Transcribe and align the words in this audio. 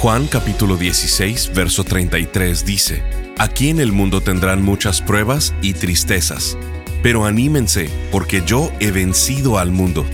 Juan 0.00 0.28
capítulo 0.28 0.78
16, 0.78 1.52
verso 1.54 1.84
33 1.84 2.64
dice, 2.64 3.02
Aquí 3.36 3.68
en 3.68 3.80
el 3.80 3.92
mundo 3.92 4.22
tendrán 4.22 4.62
muchas 4.62 5.02
pruebas 5.02 5.52
y 5.60 5.74
tristezas, 5.74 6.56
pero 7.02 7.26
anímense, 7.26 7.90
porque 8.10 8.42
yo 8.46 8.72
he 8.80 8.92
vencido 8.92 9.58
al 9.58 9.72
mundo. 9.72 10.06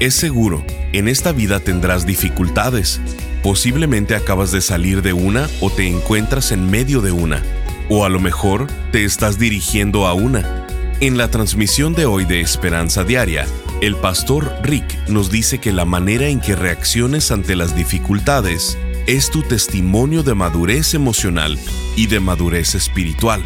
Es 0.00 0.14
seguro, 0.14 0.62
en 0.92 1.08
esta 1.08 1.32
vida 1.32 1.60
tendrás 1.60 2.04
dificultades. 2.04 3.00
Posiblemente 3.42 4.16
acabas 4.16 4.52
de 4.52 4.60
salir 4.60 5.00
de 5.00 5.14
una 5.14 5.48
o 5.62 5.70
te 5.70 5.86
encuentras 5.88 6.52
en 6.52 6.70
medio 6.70 7.00
de 7.00 7.12
una, 7.12 7.42
o 7.88 8.04
a 8.04 8.10
lo 8.10 8.20
mejor 8.20 8.66
te 8.90 9.02
estás 9.06 9.38
dirigiendo 9.38 10.06
a 10.06 10.12
una. 10.12 10.66
En 11.00 11.16
la 11.16 11.28
transmisión 11.28 11.94
de 11.94 12.04
hoy 12.04 12.26
de 12.26 12.42
Esperanza 12.42 13.02
Diaria, 13.02 13.46
el 13.80 13.96
pastor 13.96 14.54
Rick 14.62 15.08
nos 15.08 15.30
dice 15.30 15.58
que 15.58 15.72
la 15.72 15.86
manera 15.86 16.28
en 16.28 16.38
que 16.38 16.54
reacciones 16.54 17.32
ante 17.32 17.56
las 17.56 17.74
dificultades 17.74 18.76
es 19.06 19.30
tu 19.30 19.42
testimonio 19.42 20.22
de 20.22 20.34
madurez 20.34 20.94
emocional 20.94 21.58
y 21.96 22.06
de 22.06 22.20
madurez 22.20 22.76
espiritual. 22.76 23.42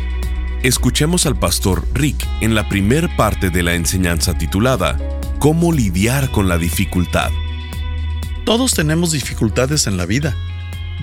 Escuchemos 0.63 1.25
al 1.25 1.39
pastor 1.39 1.87
Rick 1.95 2.27
en 2.43 2.55
la 2.55 2.69
primer 2.69 3.15
parte 3.17 3.49
de 3.51 3.63
la 3.63 3.75
enseñanza 3.75 4.37
titulada 4.37 4.99
Cómo 5.39 5.73
lidiar 5.73 6.31
con 6.31 6.49
la 6.49 6.59
dificultad. 6.59 7.31
Todos 8.45 8.75
tenemos 8.75 9.13
dificultades 9.13 9.87
en 9.87 9.97
la 9.97 10.05
vida. 10.05 10.37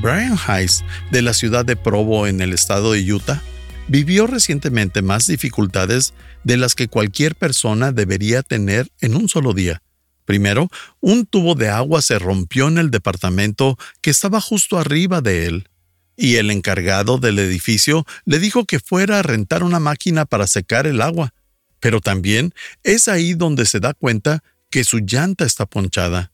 Brian 0.02 0.38
Hayes, 0.48 0.84
de 1.12 1.22
la 1.22 1.34
ciudad 1.34 1.66
de 1.66 1.76
Provo 1.76 2.28
en 2.28 2.42
el 2.42 2.54
estado 2.54 2.94
de 2.94 3.12
Utah, 3.12 3.42
vivió 3.88 4.28
recientemente 4.28 5.02
más 5.02 5.28
dificultades 5.28 6.14
de 6.44 6.58
las 6.58 6.76
que 6.76 6.88
cualquier 6.88 7.36
persona 7.36 7.92
debería 7.92 8.44
tener 8.44 8.90
en 9.02 9.16
un 9.16 9.30
solo 9.30 9.54
día. 9.54 9.83
Primero, 10.26 10.70
un 11.02 11.26
tubo 11.26 11.56
de 11.56 11.70
agua 11.70 12.02
se 12.02 12.20
rompió 12.20 12.68
en 12.68 12.78
el 12.78 12.92
departamento 12.92 13.78
que 14.02 14.10
estaba 14.10 14.40
justo 14.40 14.78
arriba 14.78 15.22
de 15.22 15.46
él, 15.46 15.70
y 16.16 16.36
el 16.36 16.52
encargado 16.52 17.18
del 17.18 17.40
edificio 17.40 18.06
le 18.26 18.40
dijo 18.40 18.66
que 18.66 18.80
fuera 18.80 19.20
a 19.20 19.24
rentar 19.24 19.64
una 19.64 19.80
máquina 19.80 20.26
para 20.26 20.48
secar 20.48 20.88
el 20.88 21.02
agua. 21.02 21.34
Pero 21.80 22.00
también 22.00 22.54
es 22.84 23.08
ahí 23.08 23.34
donde 23.34 23.66
se 23.66 23.80
da 23.80 23.94
cuenta 23.94 24.44
que 24.70 24.84
su 24.84 25.00
llanta 25.00 25.46
está 25.46 25.66
ponchada. 25.66 26.32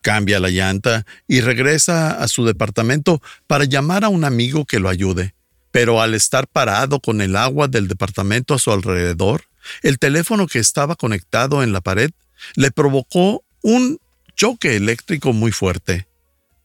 Cambia 0.00 0.40
la 0.40 0.50
llanta 0.50 1.06
y 1.26 1.40
regresa 1.40 2.22
a 2.22 2.28
su 2.28 2.44
departamento 2.44 3.22
para 3.46 3.64
llamar 3.64 4.04
a 4.04 4.08
un 4.08 4.24
amigo 4.24 4.64
que 4.64 4.78
lo 4.78 4.88
ayude. 4.88 5.34
Pero 5.70 6.00
al 6.00 6.14
estar 6.14 6.46
parado 6.46 7.00
con 7.00 7.20
el 7.20 7.36
agua 7.36 7.68
del 7.68 7.88
departamento 7.88 8.54
a 8.54 8.58
su 8.58 8.70
alrededor, 8.70 9.44
el 9.82 9.98
teléfono 9.98 10.46
que 10.46 10.58
estaba 10.58 10.94
conectado 10.94 11.62
en 11.62 11.72
la 11.72 11.80
pared 11.80 12.10
le 12.56 12.70
provocó 12.70 13.44
un 13.62 13.98
choque 14.36 14.76
eléctrico 14.76 15.32
muy 15.32 15.52
fuerte. 15.52 16.06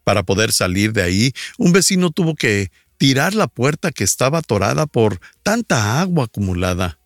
Para 0.03 0.23
poder 0.23 0.51
salir 0.51 0.93
de 0.93 1.03
ahí, 1.03 1.33
un 1.57 1.71
vecino 1.71 2.09
tuvo 2.09 2.35
que 2.35 2.71
tirar 2.97 3.33
la 3.33 3.47
puerta 3.47 3.91
que 3.91 4.03
estaba 4.03 4.39
atorada 4.39 4.85
por 4.85 5.19
tanta 5.43 6.01
agua 6.01 6.25
acumulada. 6.25 6.99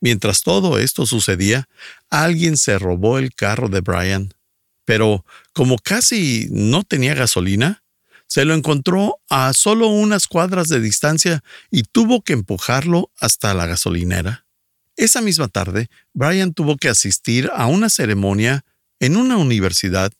Mientras 0.00 0.42
todo 0.42 0.78
esto 0.78 1.06
sucedía, 1.06 1.68
alguien 2.08 2.56
se 2.56 2.78
robó 2.78 3.18
el 3.18 3.34
carro 3.34 3.68
de 3.68 3.80
Brian. 3.80 4.32
Pero 4.86 5.24
como 5.52 5.78
casi 5.78 6.48
no 6.50 6.82
tenía 6.84 7.14
gasolina, 7.14 7.82
se 8.26 8.44
lo 8.44 8.54
encontró 8.54 9.18
a 9.28 9.52
solo 9.52 9.88
unas 9.88 10.26
cuadras 10.26 10.68
de 10.68 10.80
distancia 10.80 11.42
y 11.70 11.82
tuvo 11.82 12.22
que 12.22 12.32
empujarlo 12.32 13.10
hasta 13.18 13.52
la 13.54 13.66
gasolinera. 13.66 14.46
Esa 15.00 15.22
misma 15.22 15.48
tarde, 15.48 15.88
Brian 16.12 16.52
tuvo 16.52 16.76
que 16.76 16.90
asistir 16.90 17.50
a 17.54 17.64
una 17.64 17.88
ceremonia 17.88 18.66
en 18.98 19.16
una 19.16 19.38
universidad, 19.38 20.12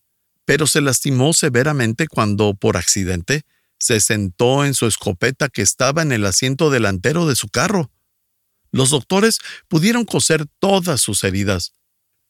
pero 0.46 0.66
se 0.66 0.80
lastimó 0.80 1.34
severamente 1.34 2.08
cuando, 2.08 2.54
por 2.54 2.78
accidente, 2.78 3.42
se 3.78 4.00
sentó 4.00 4.64
en 4.64 4.72
su 4.72 4.86
escopeta 4.86 5.50
que 5.50 5.60
estaba 5.60 6.00
en 6.00 6.12
el 6.12 6.24
asiento 6.24 6.70
delantero 6.70 7.26
de 7.26 7.36
su 7.36 7.50
carro. 7.50 7.90
Los 8.72 8.88
doctores 8.88 9.40
pudieron 9.68 10.06
coser 10.06 10.46
todas 10.60 11.02
sus 11.02 11.24
heridas, 11.24 11.74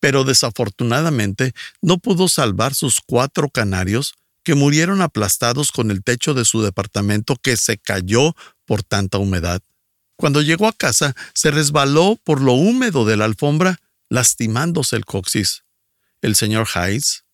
pero 0.01 0.25
desafortunadamente 0.25 1.53
no 1.81 1.99
pudo 1.99 2.27
salvar 2.27 2.75
sus 2.75 3.01
cuatro 3.01 3.49
canarios 3.49 4.15
que 4.43 4.57
murieron 4.57 5.03
aplastados 5.03 5.71
con 5.71 5.93
el 5.93 6.03
techo 6.03 6.35
de 6.35 6.45
su 6.45 6.63
departamento 6.63 7.37
que 7.37 7.57
se 7.57 7.79
cayó 7.79 8.35
por 8.65 8.83
tanta 8.83 9.19
humedad. 9.19 9.63
Cuando 10.21 10.43
llegó 10.43 10.69
a 10.69 10.75
casa, 10.75 11.17
se 11.33 11.51
resbaló 11.51 12.21
por 12.23 12.43
lo 12.43 12.53
húmedo 12.53 13.07
de 13.07 13.17
la 13.17 13.25
alfombra, 13.25 13.81
lastimándose 14.11 14.97
el 14.97 15.07
coxis. 15.07 15.65
El 16.21 16.37
señor 16.37 16.69
Hayes 16.75 17.25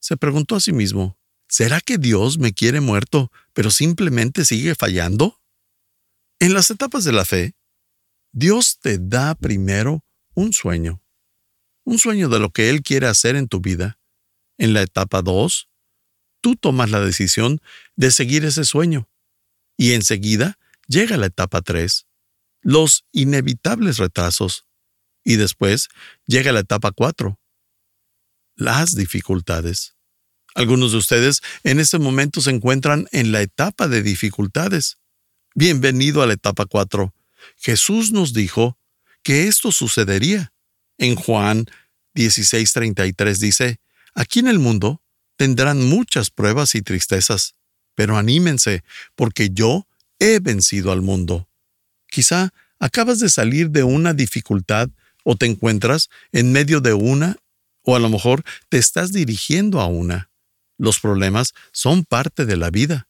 se 0.00 0.16
preguntó 0.16 0.56
a 0.56 0.60
sí 0.60 0.72
mismo, 0.72 1.18
¿será 1.46 1.82
que 1.82 1.98
Dios 1.98 2.38
me 2.38 2.54
quiere 2.54 2.80
muerto, 2.80 3.30
pero 3.52 3.70
simplemente 3.70 4.46
sigue 4.46 4.74
fallando? 4.74 5.42
En 6.38 6.54
las 6.54 6.70
etapas 6.70 7.04
de 7.04 7.12
la 7.12 7.26
fe, 7.26 7.54
Dios 8.32 8.78
te 8.80 8.96
da 8.98 9.34
primero 9.34 10.02
un 10.34 10.54
sueño, 10.54 11.02
un 11.84 11.98
sueño 11.98 12.30
de 12.30 12.38
lo 12.38 12.48
que 12.50 12.70
Él 12.70 12.82
quiere 12.82 13.08
hacer 13.08 13.36
en 13.36 13.46
tu 13.46 13.60
vida. 13.60 13.98
En 14.56 14.72
la 14.72 14.80
etapa 14.80 15.20
2, 15.20 15.68
tú 16.40 16.56
tomas 16.56 16.90
la 16.90 17.00
decisión 17.00 17.60
de 17.94 18.10
seguir 18.10 18.46
ese 18.46 18.64
sueño. 18.64 19.06
Y 19.76 19.92
enseguida 19.92 20.58
llega 20.86 21.16
la 21.16 21.26
etapa 21.26 21.62
3, 21.62 22.05
los 22.66 23.04
inevitables 23.12 23.98
retrasos. 23.98 24.66
Y 25.22 25.36
después 25.36 25.88
llega 26.26 26.50
la 26.50 26.60
etapa 26.60 26.90
4, 26.90 27.38
las 28.56 28.96
dificultades. 28.96 29.94
Algunos 30.54 30.90
de 30.90 30.98
ustedes 30.98 31.42
en 31.62 31.78
este 31.78 32.00
momento 32.00 32.40
se 32.40 32.50
encuentran 32.50 33.06
en 33.12 33.30
la 33.30 33.40
etapa 33.40 33.86
de 33.86 34.02
dificultades. 34.02 34.98
Bienvenido 35.54 36.22
a 36.22 36.26
la 36.26 36.32
etapa 36.32 36.66
4. 36.66 37.14
Jesús 37.56 38.10
nos 38.10 38.32
dijo 38.32 38.76
que 39.22 39.46
esto 39.46 39.70
sucedería. 39.70 40.52
En 40.98 41.14
Juan 41.14 41.66
16:33 42.14 43.38
dice, 43.38 43.78
Aquí 44.14 44.40
en 44.40 44.48
el 44.48 44.58
mundo 44.58 45.02
tendrán 45.36 45.88
muchas 45.88 46.30
pruebas 46.30 46.74
y 46.74 46.82
tristezas, 46.82 47.54
pero 47.94 48.16
anímense, 48.16 48.82
porque 49.14 49.50
yo 49.50 49.86
he 50.18 50.40
vencido 50.40 50.90
al 50.90 51.02
mundo. 51.02 51.48
Quizá 52.16 52.54
acabas 52.78 53.18
de 53.18 53.28
salir 53.28 53.68
de 53.68 53.82
una 53.82 54.14
dificultad 54.14 54.88
o 55.22 55.36
te 55.36 55.44
encuentras 55.44 56.08
en 56.32 56.50
medio 56.50 56.80
de 56.80 56.94
una 56.94 57.36
o 57.82 57.94
a 57.94 57.98
lo 57.98 58.08
mejor 58.08 58.42
te 58.70 58.78
estás 58.78 59.12
dirigiendo 59.12 59.82
a 59.82 59.86
una. 59.86 60.30
Los 60.78 60.98
problemas 60.98 61.52
son 61.72 62.06
parte 62.06 62.46
de 62.46 62.56
la 62.56 62.70
vida. 62.70 63.06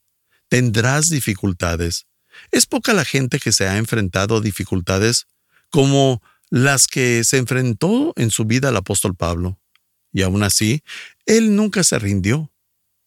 Tendrás 0.48 1.08
dificultades. 1.08 2.08
Es 2.50 2.66
poca 2.66 2.94
la 2.94 3.04
gente 3.04 3.38
que 3.38 3.52
se 3.52 3.68
ha 3.68 3.76
enfrentado 3.76 4.38
a 4.38 4.40
dificultades 4.40 5.28
como 5.70 6.20
las 6.50 6.88
que 6.88 7.22
se 7.22 7.36
enfrentó 7.36 8.12
en 8.16 8.32
su 8.32 8.44
vida 8.44 8.70
el 8.70 8.76
apóstol 8.76 9.14
Pablo. 9.14 9.60
Y 10.12 10.22
aún 10.22 10.42
así, 10.42 10.82
él 11.26 11.54
nunca 11.54 11.84
se 11.84 12.00
rindió. 12.00 12.50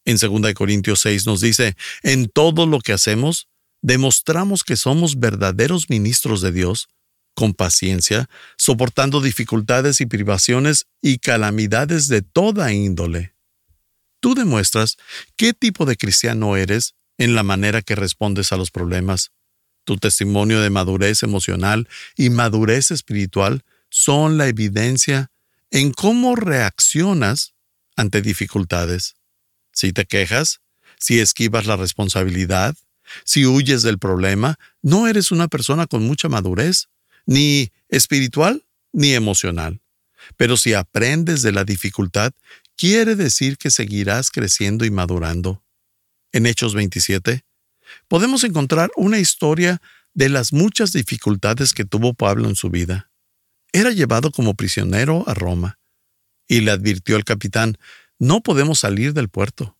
En 0.06 0.16
2 0.16 0.54
Corintios 0.54 1.02
6 1.02 1.26
nos 1.26 1.42
dice, 1.42 1.76
en 2.04 2.30
todo 2.30 2.68
lo 2.68 2.80
que 2.80 2.94
hacemos, 2.94 3.49
demostramos 3.82 4.64
que 4.64 4.76
somos 4.76 5.20
verdaderos 5.20 5.90
ministros 5.90 6.42
de 6.42 6.52
Dios, 6.52 6.90
con 7.34 7.54
paciencia, 7.54 8.30
soportando 8.58 9.22
dificultades 9.22 10.02
y 10.02 10.06
privaciones 10.06 10.88
y 11.02 11.20
calamidades 11.20 12.08
de 12.08 12.22
toda 12.22 12.74
índole. 12.74 13.34
Tú 14.20 14.36
demuestras 14.36 14.98
qué 15.38 15.54
tipo 15.54 15.86
de 15.86 15.96
cristiano 15.96 16.58
eres 16.58 16.96
en 17.18 17.36
la 17.36 17.44
manera 17.44 17.82
que 17.82 17.96
respondes 17.96 18.52
a 18.52 18.58
los 18.58 18.72
problemas. 18.72 19.32
Tu 19.86 19.98
testimonio 19.98 20.60
de 20.60 20.70
madurez 20.70 21.24
emocional 21.24 21.88
y 22.18 22.30
madurez 22.30 22.92
espiritual 22.92 23.64
son 23.90 24.38
la 24.38 24.48
evidencia 24.48 25.32
en 25.72 25.92
cómo 25.92 26.36
reaccionas 26.36 27.54
ante 27.96 28.22
dificultades. 28.22 29.16
Si 29.72 29.94
te 29.94 30.06
quejas, 30.06 30.60
si 30.98 31.20
esquivas 31.20 31.66
la 31.66 31.78
responsabilidad, 31.78 32.76
si 33.24 33.46
huyes 33.46 33.82
del 33.82 34.00
problema, 34.00 34.58
no 34.82 35.08
eres 35.08 35.32
una 35.32 35.48
persona 35.48 35.88
con 35.88 36.04
mucha 36.04 36.30
madurez, 36.30 36.90
ni 37.26 37.72
espiritual 37.90 38.66
ni 38.92 39.14
emocional. 39.14 39.82
Pero 40.38 40.58
si 40.58 40.74
aprendes 40.74 41.42
de 41.42 41.52
la 41.52 41.64
dificultad, 41.64 42.34
quiere 42.76 43.16
decir 43.16 43.58
que 43.58 43.72
seguirás 43.72 44.32
creciendo 44.32 44.86
y 44.86 44.92
madurando. 44.92 45.64
en 46.32 46.46
Hechos 46.46 46.76
27, 46.76 47.44
podemos 48.08 48.44
encontrar 48.44 48.92
una 48.96 49.18
historia 49.18 49.82
de 50.14 50.30
las 50.30 50.54
muchas 50.54 50.94
dificultades 50.94 51.74
que 51.74 51.86
tuvo 51.86 52.14
Pablo 52.14 52.48
en 52.48 52.56
su 52.56 52.70
vida. 52.70 53.10
Era 53.74 53.92
llevado 53.92 54.32
como 54.32 54.54
prisionero 54.54 55.24
a 55.28 55.34
Roma 55.34 55.80
y 56.48 56.62
le 56.62 56.72
advirtió 56.72 57.16
al 57.16 57.24
capitán, 57.24 57.78
no 58.20 58.42
podemos 58.42 58.80
salir 58.80 59.14
del 59.14 59.30
puerto. 59.30 59.78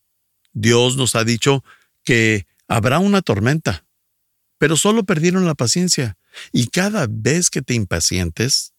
Dios 0.54 0.98
nos 0.98 1.16
ha 1.16 1.24
dicho 1.24 1.64
que 2.04 2.48
habrá 2.70 3.00
una 3.00 3.22
tormenta, 3.22 3.86
pero 4.58 4.78
solo 4.78 5.04
perdieron 5.04 5.46
la 5.46 5.56
paciencia 5.56 6.18
y 6.54 6.68
cada 6.68 7.08
vez 7.10 7.50
que 7.50 7.62
te 7.62 7.74
impacientes, 7.74 8.74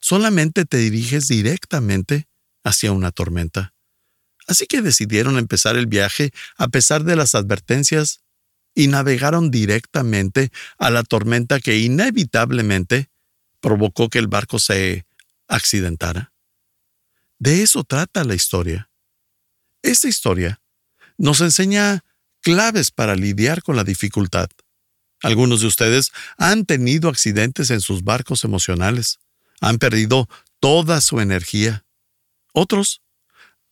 solamente 0.00 0.64
te 0.64 0.78
diriges 0.78 1.28
directamente 1.28 2.26
hacia 2.64 2.92
una 2.92 3.12
tormenta. 3.12 3.74
Así 4.48 4.66
que 4.66 4.82
decidieron 4.82 5.38
empezar 5.38 5.76
el 5.76 5.86
viaje 5.86 6.32
a 6.56 6.68
pesar 6.68 7.04
de 7.04 7.14
las 7.14 7.34
advertencias 7.34 8.22
y 8.74 8.88
navegaron 8.88 9.50
directamente 9.50 10.50
a 10.78 10.90
la 10.90 11.02
tormenta 11.02 11.60
que 11.60 11.78
inevitablemente 11.78 13.10
provocó 13.60 14.08
que 14.08 14.18
el 14.18 14.28
barco 14.28 14.58
se 14.58 15.06
accidentara. 15.46 16.32
De 17.38 17.62
eso 17.62 17.84
trata 17.84 18.24
la 18.24 18.34
historia. 18.34 18.90
Esta 19.82 20.08
historia 20.08 20.62
nos 21.18 21.40
enseña 21.40 22.04
claves 22.40 22.90
para 22.90 23.16
lidiar 23.16 23.62
con 23.62 23.76
la 23.76 23.84
dificultad. 23.84 24.50
Algunos 25.22 25.60
de 25.60 25.66
ustedes 25.66 26.12
han 26.38 26.64
tenido 26.64 27.08
accidentes 27.08 27.70
en 27.70 27.80
sus 27.80 28.02
barcos 28.02 28.44
emocionales, 28.44 29.18
han 29.60 29.78
perdido 29.78 30.28
toda 30.60 31.00
su 31.00 31.20
energía. 31.20 31.84
Otros 32.52 33.02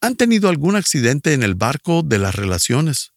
han 0.01 0.17
tenido 0.17 0.49
algún 0.49 0.77
accidente 0.77 1.33
en 1.33 1.43
el 1.43 1.55
barco 1.55 2.03
de 2.03 2.19
las 2.19 2.35
relaciones. 2.35 3.13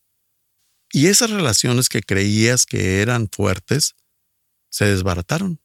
Y 0.91 1.07
esas 1.07 1.29
relaciones 1.29 1.89
que 1.89 2.01
creías 2.01 2.65
que 2.65 3.01
eran 3.01 3.29
fuertes 3.29 3.95
se 4.69 4.85
desbarataron. 4.85 5.59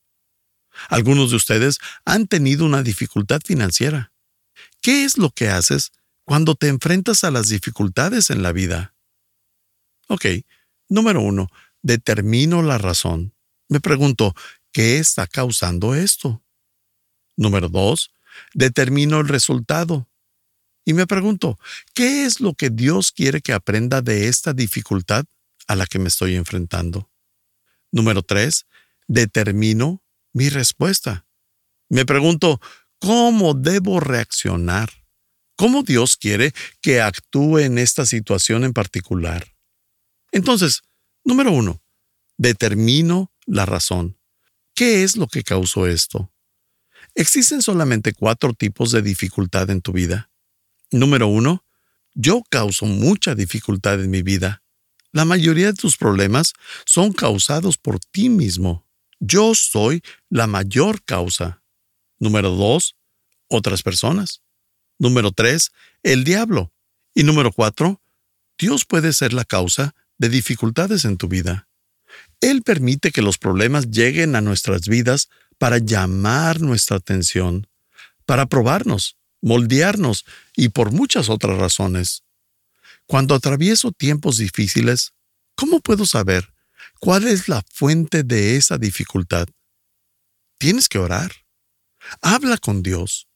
Algunos 0.89 1.31
de 1.31 1.37
ustedes 1.37 1.79
han 2.05 2.27
tenido 2.27 2.65
una 2.65 2.83
dificultad 2.83 3.41
financiera. 3.45 4.13
¿Qué 4.83 5.05
es 5.05 5.17
lo 5.17 5.31
que 5.31 5.49
haces 5.49 5.93
cuando 6.25 6.55
te 6.55 6.69
enfrentas 6.69 7.25
a 7.25 7.31
las 7.31 7.49
dificultades 7.49 8.31
en 8.31 8.43
la 8.43 8.53
vida? 8.53 8.96
Ok, 10.09 10.27
número 10.89 11.21
uno, 11.21 11.49
determino 11.83 12.63
la 12.63 12.79
razón. 12.79 13.35
Me 13.69 13.81
pregunto, 13.81 14.35
¿qué 14.73 14.99
está 14.99 15.27
causando 15.27 15.95
esto? 15.95 16.45
Número 17.37 17.69
dos, 17.69 18.13
determino 18.55 19.21
el 19.21 19.29
resultado. 19.29 20.09
Y 20.85 20.93
me 20.93 21.07
pregunto, 21.07 21.59
¿qué 21.95 22.25
es 22.25 22.41
lo 22.41 22.55
que 22.55 22.71
Dios 22.71 23.11
quiere 23.11 23.41
que 23.41 23.53
aprenda 23.53 24.03
de 24.03 24.29
esta 24.29 24.53
dificultad 24.53 25.25
a 25.67 25.75
la 25.75 25.87
que 25.87 25.99
me 25.99 26.09
estoy 26.09 26.37
enfrentando? 26.37 27.11
Número 27.91 28.23
tres, 28.23 28.67
determino 29.09 30.05
mi 30.33 30.49
respuesta. 30.49 31.27
Me 31.89 32.07
pregunto, 32.07 32.61
¿cómo 33.01 33.55
debo 33.55 33.99
reaccionar? 33.99 34.91
¿Cómo 35.57 35.83
Dios 35.83 36.17
quiere 36.17 36.53
que 36.81 37.01
actúe 37.01 37.59
en 37.59 37.79
esta 37.79 38.07
situación 38.07 38.63
en 38.63 38.73
particular? 38.73 39.56
Entonces, 40.37 40.83
número 41.25 41.51
uno, 41.51 41.81
determino 42.37 43.33
la 43.47 43.65
razón. 43.65 44.19
¿Qué 44.75 45.03
es 45.03 45.17
lo 45.17 45.29
que 45.29 45.43
causó 45.43 45.87
esto? 45.87 46.31
Existen 47.15 47.63
solamente 47.63 48.13
cuatro 48.13 48.53
tipos 48.53 48.93
de 48.93 49.01
dificultad 49.01 49.71
en 49.71 49.81
tu 49.81 49.93
vida. 49.93 50.29
Número 50.91 51.27
uno, 51.27 51.65
yo 52.13 52.43
causo 52.51 52.85
mucha 52.85 53.35
dificultad 53.35 53.99
en 54.05 54.11
mi 54.11 54.21
vida. 54.21 54.63
La 55.11 55.25
mayoría 55.25 55.69
de 55.69 55.73
tus 55.73 55.97
problemas 55.97 56.53
son 56.85 57.15
causados 57.15 57.79
por 57.79 57.99
ti 57.99 58.29
mismo. 58.29 58.87
Yo 59.19 59.55
soy 59.55 60.03
la 60.29 60.47
mayor 60.47 61.03
causa. 61.03 61.63
Número 62.19 62.51
dos, 62.51 62.95
otras 63.49 63.83
personas. 63.83 64.43
Número 64.99 65.33
tres, 65.33 65.73
el 66.03 66.25
diablo. 66.25 66.75
Y 67.15 67.23
número 67.23 67.53
cuatro, 67.53 68.03
Dios 68.59 68.85
puede 68.85 69.15
ser 69.15 69.33
la 69.33 69.47
causa 69.47 69.95
de 70.19 70.29
dificultades 70.29 71.05
en 71.05 71.17
tu 71.17 71.29
vida. 71.29 71.69
Él 72.41 72.63
permite 72.63 73.11
que 73.11 73.23
los 73.23 73.39
problemas 73.39 73.91
lleguen 73.91 74.37
a 74.37 74.41
nuestras 74.41 74.89
vidas 74.89 75.29
para 75.59 75.79
llamar 75.79 76.61
nuestra 76.61 76.97
atención, 76.97 77.67
para 78.25 78.47
probarnos, 78.47 79.17
moldearnos 79.41 80.25
y 80.55 80.71
por 80.71 80.93
muchas 80.93 81.29
otras 81.29 81.59
razones. 81.59 82.25
Cuando 83.07 83.35
atravieso 83.35 83.93
tiempos 83.93 84.39
difíciles, 84.39 85.13
¿cómo 85.55 85.81
puedo 85.81 86.07
saber 86.07 86.53
cuál 87.01 87.27
es 87.27 87.49
la 87.49 87.63
fuente 87.73 88.23
de 88.23 88.57
esa 88.57 88.79
dificultad? 88.79 89.49
Tienes 90.59 90.89
que 90.89 90.99
orar. 90.99 91.33
Habla 92.21 92.59
con 92.59 92.83
Dios. 92.83 93.29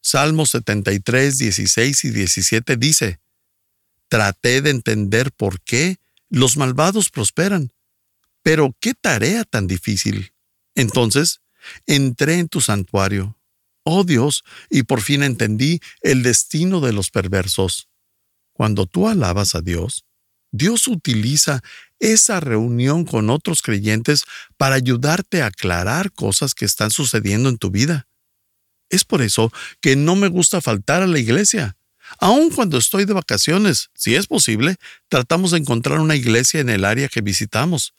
Salmos 0.00 0.50
73, 0.50 1.38
16 1.38 2.04
y 2.04 2.10
17 2.10 2.76
dice, 2.76 3.20
Traté 4.08 4.62
de 4.62 4.70
entender 4.70 5.32
por 5.32 5.60
qué 5.60 5.98
los 6.28 6.56
malvados 6.56 7.10
prosperan, 7.10 7.72
pero 8.42 8.76
qué 8.80 8.94
tarea 8.94 9.44
tan 9.44 9.66
difícil. 9.66 10.32
Entonces, 10.74 11.40
entré 11.86 12.38
en 12.38 12.48
tu 12.48 12.60
santuario 12.60 13.36
oh 13.84 14.02
Dios, 14.02 14.44
y 14.70 14.82
por 14.82 15.00
fin 15.00 15.22
entendí 15.22 15.80
el 16.00 16.22
destino 16.22 16.80
de 16.80 16.92
los 16.92 17.10
perversos. 17.10 17.88
Cuando 18.52 18.86
tú 18.86 19.08
alabas 19.08 19.54
a 19.54 19.60
Dios, 19.60 20.04
Dios 20.50 20.88
utiliza 20.88 21.62
esa 21.98 22.40
reunión 22.40 23.04
con 23.04 23.30
otros 23.30 23.62
creyentes 23.62 24.24
para 24.56 24.76
ayudarte 24.76 25.42
a 25.42 25.46
aclarar 25.46 26.12
cosas 26.12 26.54
que 26.54 26.64
están 26.64 26.90
sucediendo 26.90 27.48
en 27.48 27.58
tu 27.58 27.70
vida. 27.70 28.08
Es 28.88 29.04
por 29.04 29.22
eso 29.22 29.52
que 29.80 29.96
no 29.96 30.16
me 30.16 30.28
gusta 30.28 30.60
faltar 30.60 31.02
a 31.02 31.06
la 31.06 31.18
iglesia. 31.18 31.76
Aun 32.18 32.50
cuando 32.50 32.78
estoy 32.78 33.04
de 33.04 33.12
vacaciones, 33.12 33.90
si 33.94 34.14
es 34.14 34.26
posible, 34.26 34.76
tratamos 35.08 35.50
de 35.50 35.58
encontrar 35.58 36.00
una 36.00 36.16
iglesia 36.16 36.60
en 36.60 36.68
el 36.68 36.84
área 36.84 37.08
que 37.08 37.20
visitamos. 37.20 37.94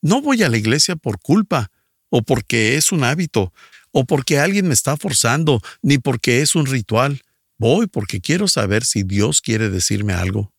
No 0.00 0.20
voy 0.20 0.42
a 0.42 0.48
la 0.48 0.56
iglesia 0.56 0.96
por 0.96 1.20
culpa 1.20 1.70
o 2.08 2.22
porque 2.22 2.76
es 2.76 2.92
un 2.92 3.04
hábito, 3.04 3.52
o 3.90 4.04
porque 4.04 4.38
alguien 4.38 4.68
me 4.68 4.74
está 4.74 4.96
forzando, 4.96 5.62
ni 5.80 5.98
porque 5.98 6.42
es 6.42 6.54
un 6.54 6.66
ritual. 6.66 7.22
Voy 7.58 7.86
porque 7.86 8.20
quiero 8.20 8.48
saber 8.48 8.84
si 8.84 9.02
Dios 9.02 9.40
quiere 9.40 9.70
decirme 9.70 10.12
algo. 10.12 10.52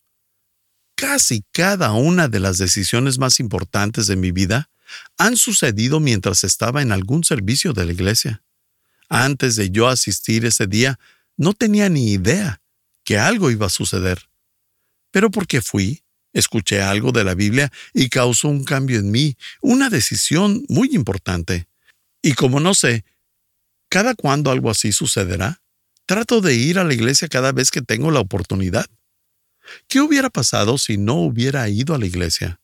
Casi 0.96 1.44
cada 1.52 1.92
una 1.92 2.28
de 2.28 2.40
las 2.40 2.58
decisiones 2.58 3.18
más 3.20 3.40
importantes 3.40 4.08
de 4.08 4.16
mi 4.16 4.32
vida 4.32 4.70
han 5.18 5.38
sucedido 5.38 6.00
mientras 6.00 6.44
estaba 6.44 6.82
en 6.82 6.92
algún 6.92 7.24
servicio 7.24 7.74
de 7.74 7.86
la 7.86 7.92
iglesia. 7.92 8.44
Antes 9.10 9.56
de 9.56 9.70
yo 9.70 9.88
asistir 9.88 10.46
ese 10.46 10.66
día, 10.66 11.00
no 11.38 11.54
tenía 11.54 11.90
ni 11.90 12.14
idea 12.14 12.63
que 13.04 13.18
algo 13.18 13.52
iba 13.52 13.68
a 13.68 13.70
suceder. 13.70 14.30
Pero 15.12 15.32
porque 15.32 15.62
fui, 15.62 16.04
escuché 16.34 16.82
algo 16.82 17.12
de 17.12 17.24
la 17.24 17.36
Biblia 17.36 17.72
y 17.94 18.10
causó 18.10 18.48
un 18.48 18.64
cambio 18.64 19.00
en 19.00 19.12
mí, 19.12 19.36
una 19.62 19.90
decisión 19.90 20.64
muy 20.70 20.90
importante. 20.94 21.68
Y 22.22 22.34
como 22.34 22.60
no 22.60 22.74
sé 22.74 23.04
¿Cada 23.94 24.16
cuándo 24.16 24.50
algo 24.50 24.72
así 24.72 24.92
sucederá? 24.92 25.62
Trato 26.08 26.42
de 26.42 26.56
ir 26.56 26.80
a 26.80 26.84
la 26.84 26.96
iglesia 26.96 27.28
cada 27.28 27.52
vez 27.52 27.70
que 27.70 27.84
tengo 27.84 28.10
la 28.10 28.22
oportunidad. 28.22 28.88
¿Qué 29.88 30.02
hubiera 30.02 30.32
pasado 30.32 30.80
si 30.80 30.98
no 30.98 31.14
hubiera 31.18 31.70
ido 31.70 31.94
a 31.94 32.00
la 32.00 32.08
iglesia? 32.08 32.60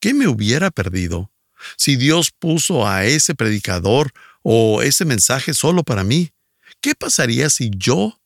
¿Qué 0.00 0.14
me 0.14 0.26
hubiera 0.26 0.72
perdido? 0.72 1.30
Si 1.76 1.94
Dios 1.94 2.32
puso 2.36 2.88
a 2.88 3.04
ese 3.04 3.36
predicador 3.36 4.10
o 4.42 4.82
ese 4.82 5.04
mensaje 5.04 5.54
solo 5.54 5.84
para 5.84 6.02
mí, 6.02 6.32
¿qué 6.80 6.96
pasaría 6.96 7.50
si 7.50 7.70
yo 7.76 8.20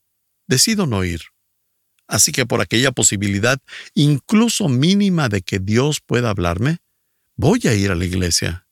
decido 0.46 0.86
no 0.86 1.04
ir? 1.04 1.20
Así 2.08 2.32
que 2.32 2.46
por 2.46 2.62
aquella 2.62 2.90
posibilidad, 2.90 3.60
incluso 3.94 4.68
mínima 4.68 5.28
de 5.28 5.42
que 5.42 5.58
Dios 5.58 6.00
pueda 6.00 6.30
hablarme, 6.30 6.78
voy 7.36 7.60
a 7.64 7.74
ir 7.74 7.90
a 7.90 7.94
la 7.94 8.06
iglesia. 8.06 8.66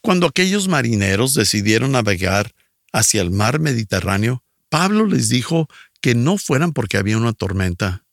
Cuando 0.00 0.26
aquellos 0.26 0.66
marineros 0.66 1.34
decidieron 1.34 1.92
navegar 1.92 2.52
hacia 2.92 3.22
el 3.22 3.30
mar 3.30 3.60
Mediterráneo, 3.60 4.42
Pablo 4.68 5.06
les 5.06 5.28
dijo 5.28 5.68
que 6.00 6.14
no 6.14 6.36
fueran 6.36 6.72
porque 6.72 6.96
había 6.96 7.16
una 7.16 7.32
tormenta. 7.32 8.04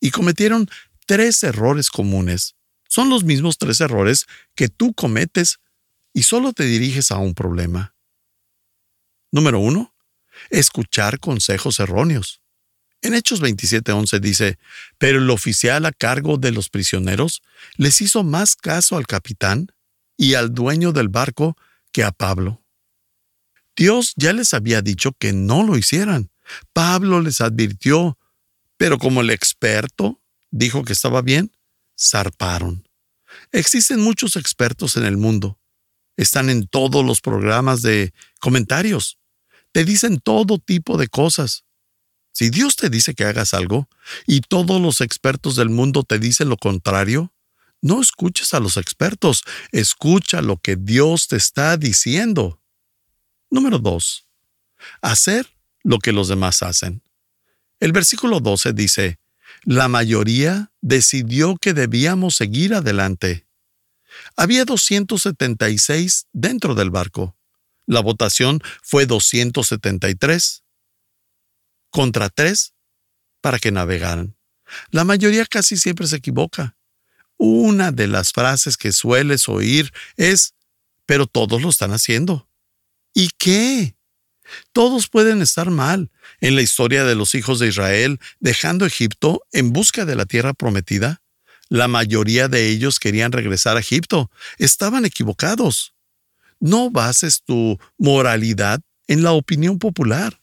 Y 0.00 0.10
cometieron 0.10 0.68
tres 1.06 1.42
errores 1.42 1.90
comunes. 1.90 2.56
Son 2.88 3.08
los 3.08 3.24
mismos 3.24 3.56
tres 3.56 3.80
errores 3.80 4.26
que 4.54 4.68
tú 4.68 4.92
cometes 4.92 5.60
y 6.12 6.24
solo 6.24 6.52
te 6.52 6.64
diriges 6.64 7.10
a 7.10 7.18
un 7.18 7.34
problema. 7.34 7.94
Número 9.30 9.60
uno, 9.60 9.94
escuchar 10.50 11.20
consejos 11.20 11.78
erróneos. 11.80 12.40
En 13.02 13.14
Hechos 13.14 13.40
27:11 13.40 14.20
dice, 14.20 14.58
pero 14.98 15.18
el 15.18 15.30
oficial 15.30 15.86
a 15.86 15.92
cargo 15.92 16.36
de 16.36 16.52
los 16.52 16.68
prisioneros 16.68 17.42
les 17.76 18.00
hizo 18.00 18.24
más 18.24 18.56
caso 18.56 18.96
al 18.96 19.06
capitán 19.06 19.68
y 20.16 20.34
al 20.34 20.52
dueño 20.52 20.92
del 20.92 21.08
barco 21.08 21.56
que 21.92 22.04
a 22.04 22.12
Pablo. 22.12 22.62
Dios 23.74 24.12
ya 24.16 24.32
les 24.32 24.52
había 24.52 24.82
dicho 24.82 25.12
que 25.18 25.32
no 25.32 25.64
lo 25.64 25.78
hicieran. 25.78 26.30
Pablo 26.72 27.22
les 27.22 27.40
advirtió, 27.40 28.18
pero 28.76 28.98
como 28.98 29.22
el 29.22 29.30
experto 29.30 30.20
dijo 30.50 30.84
que 30.84 30.92
estaba 30.92 31.22
bien, 31.22 31.52
zarparon. 31.98 32.86
Existen 33.52 34.00
muchos 34.00 34.36
expertos 34.36 34.96
en 34.96 35.04
el 35.04 35.16
mundo. 35.16 35.58
Están 36.16 36.50
en 36.50 36.66
todos 36.66 37.04
los 37.04 37.20
programas 37.20 37.80
de 37.80 38.12
comentarios. 38.40 39.18
Te 39.72 39.84
dicen 39.84 40.20
todo 40.20 40.58
tipo 40.58 40.98
de 40.98 41.08
cosas. 41.08 41.64
Si 42.32 42.50
Dios 42.50 42.76
te 42.76 42.90
dice 42.90 43.14
que 43.14 43.24
hagas 43.24 43.54
algo 43.54 43.88
y 44.26 44.40
todos 44.40 44.80
los 44.80 45.00
expertos 45.00 45.56
del 45.56 45.68
mundo 45.68 46.04
te 46.04 46.18
dicen 46.18 46.48
lo 46.48 46.56
contrario, 46.56 47.32
no 47.82 48.00
escuches 48.00 48.54
a 48.54 48.60
los 48.60 48.76
expertos, 48.76 49.42
escucha 49.72 50.42
lo 50.42 50.58
que 50.58 50.76
Dios 50.76 51.28
te 51.28 51.36
está 51.36 51.76
diciendo. 51.76 52.60
Número 53.50 53.78
2. 53.78 54.26
Hacer 55.02 55.46
lo 55.82 55.98
que 55.98 56.12
los 56.12 56.28
demás 56.28 56.62
hacen. 56.62 57.02
El 57.80 57.92
versículo 57.92 58.40
12 58.40 58.74
dice, 58.74 59.18
la 59.64 59.88
mayoría 59.88 60.72
decidió 60.80 61.56
que 61.56 61.74
debíamos 61.74 62.36
seguir 62.36 62.74
adelante. 62.74 63.46
Había 64.36 64.64
276 64.64 66.26
dentro 66.32 66.74
del 66.74 66.90
barco. 66.90 67.36
La 67.86 68.00
votación 68.00 68.60
fue 68.82 69.06
273 69.06 70.59
contra 71.90 72.28
3 72.28 72.74
para 73.40 73.58
que 73.58 73.72
navegaran. 73.72 74.36
La 74.90 75.04
mayoría 75.04 75.46
casi 75.46 75.76
siempre 75.76 76.06
se 76.06 76.16
equivoca. 76.16 76.76
Una 77.36 77.90
de 77.90 78.06
las 78.06 78.32
frases 78.32 78.76
que 78.76 78.92
sueles 78.92 79.48
oír 79.48 79.92
es, 80.16 80.54
pero 81.06 81.26
todos 81.26 81.62
lo 81.62 81.70
están 81.70 81.92
haciendo. 81.92 82.48
¿Y 83.14 83.30
qué? 83.38 83.96
Todos 84.72 85.08
pueden 85.08 85.42
estar 85.42 85.70
mal. 85.70 86.10
En 86.40 86.54
la 86.54 86.62
historia 86.62 87.04
de 87.04 87.14
los 87.14 87.34
hijos 87.34 87.58
de 87.58 87.68
Israel, 87.68 88.20
dejando 88.40 88.86
Egipto 88.86 89.42
en 89.52 89.72
busca 89.72 90.04
de 90.04 90.16
la 90.16 90.26
tierra 90.26 90.54
prometida, 90.54 91.22
la 91.68 91.88
mayoría 91.88 92.48
de 92.48 92.68
ellos 92.68 92.98
querían 92.98 93.32
regresar 93.32 93.76
a 93.76 93.80
Egipto. 93.80 94.30
Estaban 94.58 95.04
equivocados. 95.04 95.94
No 96.58 96.90
bases 96.90 97.42
tu 97.42 97.78
moralidad 97.96 98.80
en 99.06 99.22
la 99.22 99.32
opinión 99.32 99.78
popular. 99.78 100.39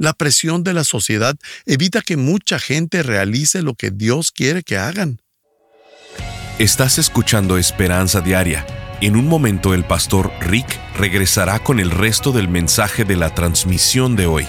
La 0.00 0.14
presión 0.14 0.64
de 0.64 0.72
la 0.72 0.82
sociedad 0.82 1.36
evita 1.66 2.00
que 2.00 2.16
mucha 2.16 2.58
gente 2.58 3.02
realice 3.02 3.60
lo 3.60 3.74
que 3.74 3.90
Dios 3.90 4.32
quiere 4.32 4.62
que 4.62 4.78
hagan. 4.78 5.20
Estás 6.58 6.96
escuchando 6.96 7.58
Esperanza 7.58 8.22
Diaria. 8.22 8.66
En 9.02 9.14
un 9.14 9.28
momento 9.28 9.74
el 9.74 9.84
pastor 9.84 10.32
Rick 10.40 10.80
regresará 10.96 11.58
con 11.58 11.80
el 11.80 11.90
resto 11.90 12.32
del 12.32 12.48
mensaje 12.48 13.04
de 13.04 13.16
la 13.16 13.34
transmisión 13.34 14.16
de 14.16 14.24
hoy. 14.24 14.46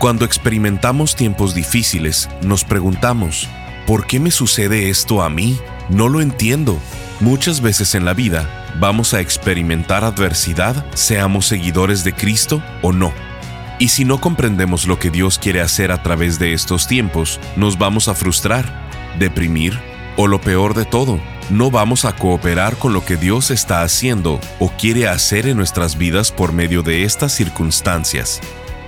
Cuando 0.00 0.24
experimentamos 0.24 1.14
tiempos 1.14 1.54
difíciles, 1.54 2.28
nos 2.42 2.64
preguntamos, 2.64 3.46
¿por 3.86 4.08
qué 4.08 4.18
me 4.18 4.32
sucede 4.32 4.90
esto 4.90 5.22
a 5.22 5.30
mí? 5.30 5.56
No 5.88 6.08
lo 6.08 6.20
entiendo. 6.20 6.80
Muchas 7.20 7.60
veces 7.60 7.94
en 7.94 8.04
la 8.04 8.12
vida 8.12 8.74
vamos 8.80 9.14
a 9.14 9.20
experimentar 9.20 10.02
adversidad, 10.02 10.84
seamos 10.96 11.46
seguidores 11.46 12.02
de 12.02 12.12
Cristo 12.12 12.60
o 12.82 12.90
no. 12.90 13.12
Y 13.78 13.88
si 13.88 14.04
no 14.04 14.20
comprendemos 14.20 14.86
lo 14.86 14.98
que 14.98 15.10
Dios 15.10 15.38
quiere 15.38 15.60
hacer 15.60 15.90
a 15.90 16.02
través 16.02 16.38
de 16.38 16.52
estos 16.52 16.86
tiempos, 16.86 17.40
nos 17.56 17.76
vamos 17.76 18.08
a 18.08 18.14
frustrar, 18.14 18.88
deprimir 19.18 19.78
o 20.16 20.28
lo 20.28 20.40
peor 20.40 20.74
de 20.74 20.84
todo, 20.84 21.18
no 21.50 21.70
vamos 21.70 22.04
a 22.04 22.14
cooperar 22.14 22.76
con 22.76 22.92
lo 22.92 23.04
que 23.04 23.16
Dios 23.16 23.50
está 23.50 23.82
haciendo 23.82 24.40
o 24.60 24.70
quiere 24.70 25.08
hacer 25.08 25.48
en 25.48 25.56
nuestras 25.56 25.98
vidas 25.98 26.30
por 26.30 26.52
medio 26.52 26.82
de 26.82 27.04
estas 27.04 27.32
circunstancias. 27.32 28.40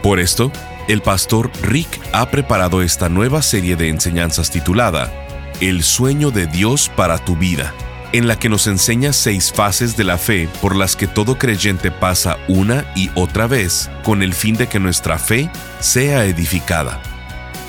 Por 0.03 0.21
esto, 0.21 0.53
el 0.89 1.03
pastor 1.03 1.51
Rick 1.63 2.01
ha 2.13 2.31
preparado 2.31 2.81
esta 2.81 3.09
nueva 3.09 3.43
serie 3.43 3.75
de 3.75 3.89
enseñanzas 3.89 4.51
titulada 4.51 5.13
El 5.61 5.83
sueño 5.83 6.31
de 6.31 6.47
Dios 6.47 6.91
para 6.95 7.19
tu 7.19 7.37
vida, 7.37 7.75
en 8.13 8.29
la 8.29 8.39
que 8.39 8.49
nos 8.49 8.67
enseña 8.67 9.13
seis 9.13 9.53
fases 9.53 9.97
de 9.97 10.05
la 10.05 10.19
fe 10.19 10.49
por 10.61 10.77
las 10.77 10.97
que 10.97 11.07
todo 11.07 11.39
creyente 11.39 11.91
pasa 11.91 12.39
una 12.49 12.85
y 12.95 13.11
otra 13.15 13.47
vez 13.47 13.91
con 14.03 14.23
el 14.23 14.35
fin 14.35 14.57
de 14.57 14.69
que 14.69 14.81
nuestra 14.81 15.19
fe 15.19 15.51
sea 15.81 16.25
edificada. 16.25 17.01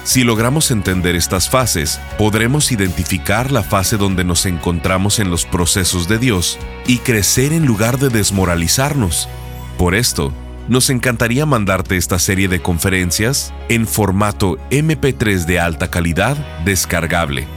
Si 0.03 0.23
logramos 0.23 0.71
entender 0.71 1.17
estas 1.17 1.49
fases, 1.49 1.99
podremos 2.17 2.71
identificar 2.71 3.51
la 3.51 3.61
fase 3.61 3.97
donde 3.97 4.23
nos 4.23 4.45
encontramos 4.45 5.19
en 5.19 5.29
los 5.29 5.45
procesos 5.45 6.07
de 6.07 6.17
Dios 6.17 6.57
y 6.85 6.99
crecer 6.99 7.51
en 7.51 7.65
lugar 7.65 7.99
de 7.99 8.07
desmoralizarnos. 8.07 9.27
Por 9.77 9.95
esto, 9.95 10.31
nos 10.69 10.89
encantaría 10.89 11.45
mandarte 11.45 11.97
esta 11.97 12.19
serie 12.19 12.47
de 12.47 12.61
conferencias 12.61 13.53
en 13.67 13.85
formato 13.85 14.57
MP3 14.69 15.45
de 15.45 15.59
alta 15.59 15.89
calidad 15.89 16.37
descargable. 16.63 17.56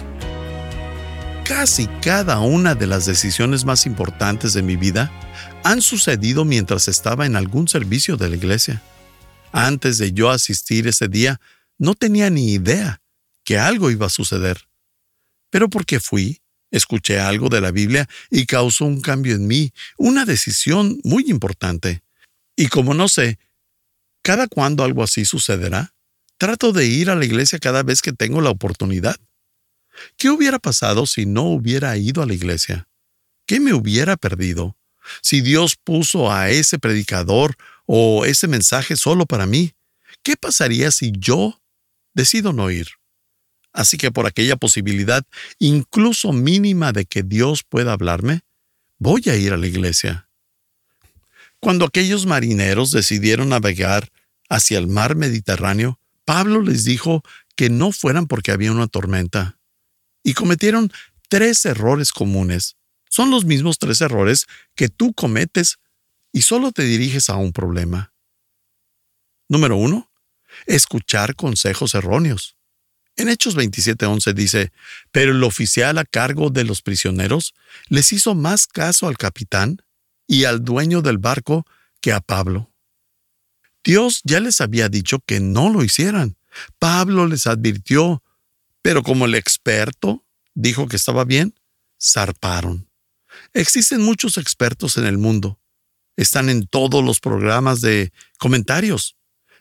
Casi 1.46 1.88
cada 2.02 2.40
una 2.40 2.74
de 2.74 2.88
las 2.88 3.06
decisiones 3.06 3.66
más 3.66 3.86
importantes 3.86 4.54
de 4.54 4.64
mi 4.64 4.76
vida 4.76 5.12
han 5.64 5.82
sucedido 5.82 6.46
mientras 6.46 6.88
estaba 6.88 7.26
en 7.26 7.36
algún 7.36 7.68
servicio 7.68 8.18
de 8.18 8.30
la 8.30 8.36
iglesia. 8.36 8.82
Antes 9.52 9.98
de 10.00 10.14
yo 10.14 10.32
asistir 10.32 10.88
ese 10.88 11.08
día, 11.08 11.40
no 11.78 11.94
tenía 11.94 12.30
ni 12.30 12.54
idea 12.54 13.02
que 13.44 13.60
algo 13.60 13.92
iba 13.92 14.08
a 14.08 14.10
suceder. 14.10 14.68
Pero 15.52 15.70
porque 15.70 16.00
fui, 16.00 16.42
escuché 16.72 17.20
algo 17.20 17.50
de 17.50 17.62
la 17.62 17.70
Biblia 17.72 18.10
y 18.32 18.48
causó 18.48 18.86
un 18.86 19.02
cambio 19.02 19.36
en 19.36 19.46
mí, 19.46 19.72
una 19.98 20.26
decisión 20.26 21.00
muy 21.04 21.26
importante. 21.28 22.02
Y 22.56 22.68
como 22.68 22.94
no 22.94 23.08
sé 23.08 23.40
¿Cada 24.24 24.48
cuándo 24.48 24.86
algo 24.86 25.04
así 25.04 25.26
sucederá? 25.26 25.94
Trato 26.38 26.72
de 26.72 26.86
ir 26.86 27.10
a 27.10 27.16
la 27.16 27.26
iglesia 27.26 27.60
cada 27.60 27.84
vez 27.84 28.02
que 28.02 28.14
tengo 28.14 28.40
la 28.40 28.52
oportunidad. 28.52 29.18
¿Qué 30.18 30.30
hubiera 30.30 30.60
pasado 30.60 31.06
si 31.06 31.26
no 31.26 31.44
hubiera 31.44 31.98
ido 31.98 32.24
a 32.24 32.26
la 32.26 32.34
iglesia? 32.34 32.88
¿Qué 33.46 33.60
me 33.60 33.74
hubiera 33.74 34.16
perdido? 34.16 34.78
Si 35.22 35.42
Dios 35.42 35.76
puso 35.76 36.32
a 36.32 36.50
ese 36.50 36.80
predicador 36.80 37.58
o 37.86 38.24
ese 38.24 38.48
mensaje 38.48 38.96
solo 38.96 39.26
para 39.26 39.46
mí, 39.46 39.74
¿qué 40.24 40.38
pasaría 40.38 40.90
si 40.92 41.12
yo 41.18 41.62
decido 42.14 42.54
no 42.54 42.72
ir? 42.72 42.88
Así 43.74 43.98
que 43.98 44.10
por 44.10 44.26
aquella 44.26 44.56
posibilidad, 44.56 45.26
incluso 45.60 46.32
mínima 46.32 46.94
de 46.94 47.04
que 47.06 47.24
Dios 47.24 47.64
pueda 47.68 47.92
hablarme, 47.92 48.42
voy 49.00 49.24
a 49.28 49.36
ir 49.36 49.52
a 49.52 49.58
la 49.58 49.68
iglesia. 49.68 50.23
Cuando 51.64 51.86
aquellos 51.86 52.26
marineros 52.26 52.92
decidieron 52.92 53.48
navegar 53.48 54.12
hacia 54.50 54.78
el 54.78 54.88
mar 54.88 55.16
Mediterráneo, 55.16 55.98
Pablo 56.26 56.62
les 56.62 56.84
dijo 56.84 57.24
que 57.56 57.70
no 57.70 57.94
fueran 57.94 58.28
porque 58.28 58.52
había 58.52 58.74
una 58.74 58.88
tormenta. 58.88 59.58
Y 60.24 60.34
cometieron 60.34 60.92
tres 61.30 61.64
errores 61.64 62.12
comunes. 62.12 62.76
Son 63.10 63.32
los 63.32 63.46
mismos 63.46 63.80
tres 63.80 64.02
errores 64.02 64.46
que 64.76 64.90
tú 64.90 65.14
cometes 65.14 65.78
y 66.34 66.42
solo 66.42 66.74
te 66.74 66.84
diriges 66.84 67.30
a 67.30 67.38
un 67.38 67.54
problema. 67.54 68.12
Número 69.48 69.78
uno, 69.78 70.12
escuchar 70.66 71.34
consejos 71.34 71.96
erróneos. 71.96 72.58
En 73.16 73.30
Hechos 73.30 73.56
27:11 73.56 74.34
dice, 74.34 74.74
pero 75.14 75.32
el 75.32 75.42
oficial 75.46 75.98
a 75.98 76.04
cargo 76.04 76.50
de 76.50 76.66
los 76.66 76.82
prisioneros 76.82 77.54
les 77.88 78.12
hizo 78.12 78.36
más 78.36 78.68
caso 78.68 79.08
al 79.08 79.18
capitán 79.18 79.78
y 80.28 80.46
al 80.46 80.64
dueño 80.64 81.02
del 81.02 81.18
barco 81.18 81.66
que 82.02 82.12
a 82.12 82.20
Pablo. 82.20 82.72
Dios 83.84 84.22
ya 84.24 84.40
les 84.40 84.62
había 84.62 84.90
dicho 84.90 85.20
que 85.26 85.40
no 85.40 85.70
lo 85.70 85.84
hicieran. 85.84 86.38
Pablo 86.80 87.28
les 87.28 87.48
advirtió, 87.48 88.24
pero 88.82 89.04
como 89.04 89.26
el 89.26 89.36
experto 89.36 90.26
dijo 90.54 90.88
que 90.88 90.96
estaba 90.96 91.26
bien, 91.26 91.56
zarparon. 92.02 92.88
Existen 93.54 94.02
muchos 94.02 94.38
expertos 94.38 94.98
en 94.98 95.06
el 95.06 95.18
mundo. 95.18 95.60
Están 96.16 96.50
en 96.50 96.68
todos 96.68 97.04
los 97.04 97.20
programas 97.20 97.82
de 97.82 98.14
comentarios. 98.38 99.18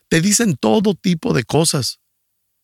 Te 0.08 0.20
dicen 0.20 0.56
todo 0.56 0.94
tipo 0.94 1.32
de 1.32 1.44
cosas. 1.44 2.00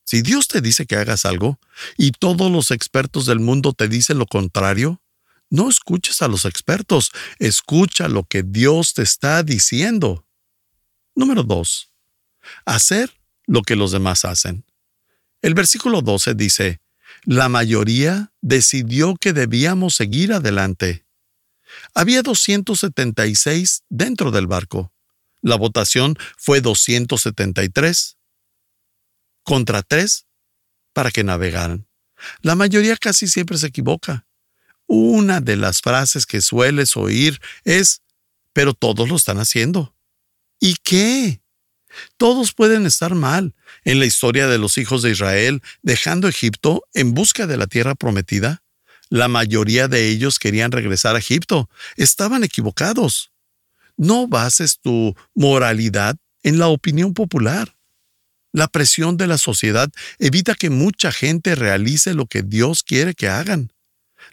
Si 0.03 0.21
Dios 0.21 0.47
te 0.47 0.61
dice 0.61 0.85
que 0.85 0.95
hagas 0.95 1.25
algo 1.25 1.59
y 1.97 2.11
todos 2.11 2.51
los 2.51 2.71
expertos 2.71 3.25
del 3.25 3.39
mundo 3.39 3.73
te 3.73 3.87
dicen 3.87 4.17
lo 4.17 4.25
contrario, 4.25 5.01
no 5.49 5.69
escuches 5.69 6.21
a 6.21 6.27
los 6.27 6.45
expertos, 6.45 7.11
escucha 7.39 8.07
lo 8.07 8.23
que 8.23 8.43
Dios 8.43 8.93
te 8.93 9.01
está 9.01 9.43
diciendo. 9.43 10.27
Número 11.15 11.43
2. 11.43 11.91
Hacer 12.65 13.19
lo 13.45 13.61
que 13.61 13.75
los 13.75 13.91
demás 13.91 14.25
hacen. 14.25 14.65
El 15.41 15.53
versículo 15.53 16.01
12 16.01 16.35
dice, 16.35 16.81
la 17.23 17.49
mayoría 17.49 18.31
decidió 18.41 19.15
que 19.15 19.33
debíamos 19.33 19.95
seguir 19.95 20.33
adelante. 20.33 21.05
Había 21.93 22.21
276 22.21 23.83
dentro 23.89 24.31
del 24.31 24.47
barco. 24.47 24.93
La 25.41 25.55
votación 25.55 26.15
fue 26.37 26.61
273 26.61 28.17
contra 29.43 29.81
3 29.81 30.25
para 30.93 31.11
que 31.11 31.23
navegaran. 31.23 31.87
La 32.41 32.55
mayoría 32.55 32.97
casi 32.97 33.27
siempre 33.27 33.57
se 33.57 33.67
equivoca. 33.67 34.27
Una 34.91 35.39
de 35.39 35.55
las 35.55 35.81
frases 35.81 36.25
que 36.25 36.41
sueles 36.41 36.97
oír 36.97 37.39
es, 37.63 38.01
pero 38.53 38.73
todos 38.73 39.07
lo 39.07 39.17
están 39.17 39.37
haciendo. 39.37 39.95
¿Y 40.59 40.77
qué? 40.81 41.41
Todos 42.17 42.53
pueden 42.53 42.87
estar 42.87 43.13
mal. 43.13 43.53
En 43.83 43.99
la 43.99 44.07
historia 44.07 44.47
de 44.47 44.57
los 44.57 44.79
hijos 44.79 45.03
de 45.03 45.11
Israel, 45.11 45.61
dejando 45.83 46.27
Egipto 46.27 46.81
en 46.95 47.13
busca 47.13 47.45
de 47.45 47.57
la 47.57 47.67
tierra 47.67 47.93
prometida, 47.93 48.63
la 49.09 49.27
mayoría 49.27 49.87
de 49.87 50.09
ellos 50.09 50.39
querían 50.39 50.71
regresar 50.71 51.15
a 51.15 51.19
Egipto. 51.19 51.69
Estaban 51.95 52.43
equivocados. 52.43 53.31
No 53.95 54.27
bases 54.27 54.79
tu 54.79 55.15
moralidad 55.35 56.17
en 56.41 56.57
la 56.57 56.67
opinión 56.67 57.13
popular. 57.13 57.75
La 58.51 58.67
presión 58.67 59.17
de 59.17 59.27
la 59.27 59.37
sociedad 59.37 59.91
evita 60.17 60.55
que 60.55 60.71
mucha 60.71 61.11
gente 61.11 61.53
realice 61.53 62.15
lo 62.15 62.25
que 62.25 62.41
Dios 62.41 62.81
quiere 62.81 63.13
que 63.13 63.29
hagan. 63.29 63.71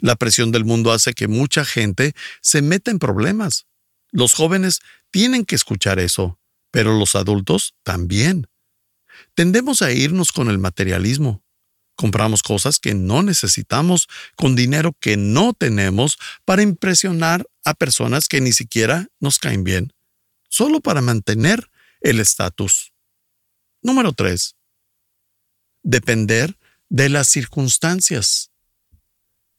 La 0.00 0.16
presión 0.16 0.52
del 0.52 0.64
mundo 0.64 0.92
hace 0.92 1.14
que 1.14 1.28
mucha 1.28 1.64
gente 1.64 2.14
se 2.40 2.62
meta 2.62 2.90
en 2.90 2.98
problemas. 2.98 3.66
Los 4.12 4.34
jóvenes 4.34 4.80
tienen 5.10 5.44
que 5.44 5.54
escuchar 5.54 5.98
eso 5.98 6.38
pero 6.76 6.92
los 6.92 7.14
adultos 7.16 7.74
también. 7.84 8.48
Tendemos 9.34 9.80
a 9.80 9.92
irnos 9.92 10.30
con 10.30 10.50
el 10.50 10.58
materialismo. 10.58 11.42
Compramos 11.94 12.42
cosas 12.42 12.78
que 12.78 12.92
no 12.92 13.22
necesitamos 13.22 14.08
con 14.36 14.54
dinero 14.54 14.94
que 15.00 15.16
no 15.16 15.54
tenemos 15.54 16.18
para 16.44 16.60
impresionar 16.60 17.46
a 17.64 17.72
personas 17.72 18.28
que 18.28 18.42
ni 18.42 18.52
siquiera 18.52 19.08
nos 19.20 19.38
caen 19.38 19.64
bien, 19.64 19.94
solo 20.50 20.82
para 20.82 21.00
mantener 21.00 21.70
el 22.02 22.20
estatus. 22.20 22.92
Número 23.80 24.12
3. 24.12 24.54
Depender 25.82 26.58
de 26.90 27.08
las 27.08 27.28
circunstancias. 27.28 28.50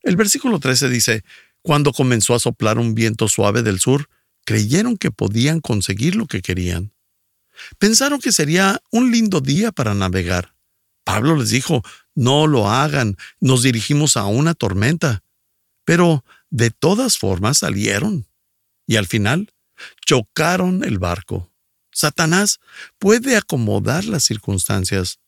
El 0.07 0.15
versículo 0.15 0.61
13 0.61 0.87
dice, 0.87 1.25
Cuando 1.61 1.91
comenzó 1.91 2.33
a 2.33 2.39
soplar 2.39 2.79
un 2.79 2.95
viento 2.95 3.27
suave 3.27 3.61
del 3.61 3.81
sur, 3.81 4.07
creyeron 4.45 4.95
que 4.95 5.11
podían 5.11 5.59
conseguir 5.59 6.15
lo 6.15 6.27
que 6.27 6.41
querían. 6.41 6.93
Pensaron 7.77 8.21
que 8.21 8.31
sería 8.31 8.81
un 8.89 9.11
lindo 9.11 9.41
día 9.41 9.73
para 9.73 9.93
navegar. 9.93 10.55
Pablo 11.03 11.35
les 11.35 11.49
dijo, 11.49 11.83
no 12.15 12.47
lo 12.47 12.69
hagan, 12.69 13.17
nos 13.41 13.63
dirigimos 13.63 14.15
a 14.15 14.27
una 14.27 14.53
tormenta. 14.53 15.23
Pero 15.83 16.23
de 16.49 16.71
todas 16.71 17.17
formas 17.17 17.57
salieron. 17.57 18.27
Y 18.85 18.95
al 18.95 19.07
final, 19.07 19.53
chocaron 20.05 20.85
el 20.85 20.99
barco. 20.99 21.51
Satanás 21.91 22.61
puede 22.97 23.35
acomodar 23.35 24.05
las 24.05 24.23
circunstancias. 24.23 25.19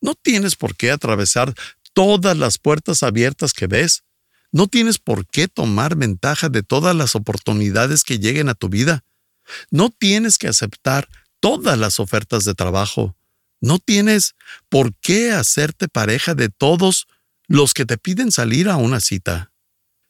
No 0.00 0.14
tienes 0.14 0.56
por 0.56 0.74
qué 0.74 0.90
atravesar 0.90 1.54
todas 1.96 2.36
las 2.36 2.58
puertas 2.58 3.02
abiertas 3.02 3.54
que 3.54 3.66
ves. 3.66 4.04
No 4.52 4.66
tienes 4.66 4.98
por 4.98 5.26
qué 5.26 5.48
tomar 5.48 5.96
ventaja 5.96 6.50
de 6.50 6.62
todas 6.62 6.94
las 6.94 7.14
oportunidades 7.14 8.04
que 8.04 8.18
lleguen 8.18 8.50
a 8.50 8.54
tu 8.54 8.68
vida. 8.68 9.02
No 9.70 9.88
tienes 9.88 10.36
que 10.36 10.46
aceptar 10.46 11.08
todas 11.40 11.78
las 11.78 11.98
ofertas 11.98 12.44
de 12.44 12.52
trabajo. 12.52 13.16
No 13.62 13.78
tienes 13.78 14.34
por 14.68 14.94
qué 14.96 15.32
hacerte 15.32 15.88
pareja 15.88 16.34
de 16.34 16.50
todos 16.50 17.06
los 17.48 17.72
que 17.72 17.86
te 17.86 17.96
piden 17.96 18.30
salir 18.30 18.68
a 18.68 18.76
una 18.76 19.00
cita. 19.00 19.50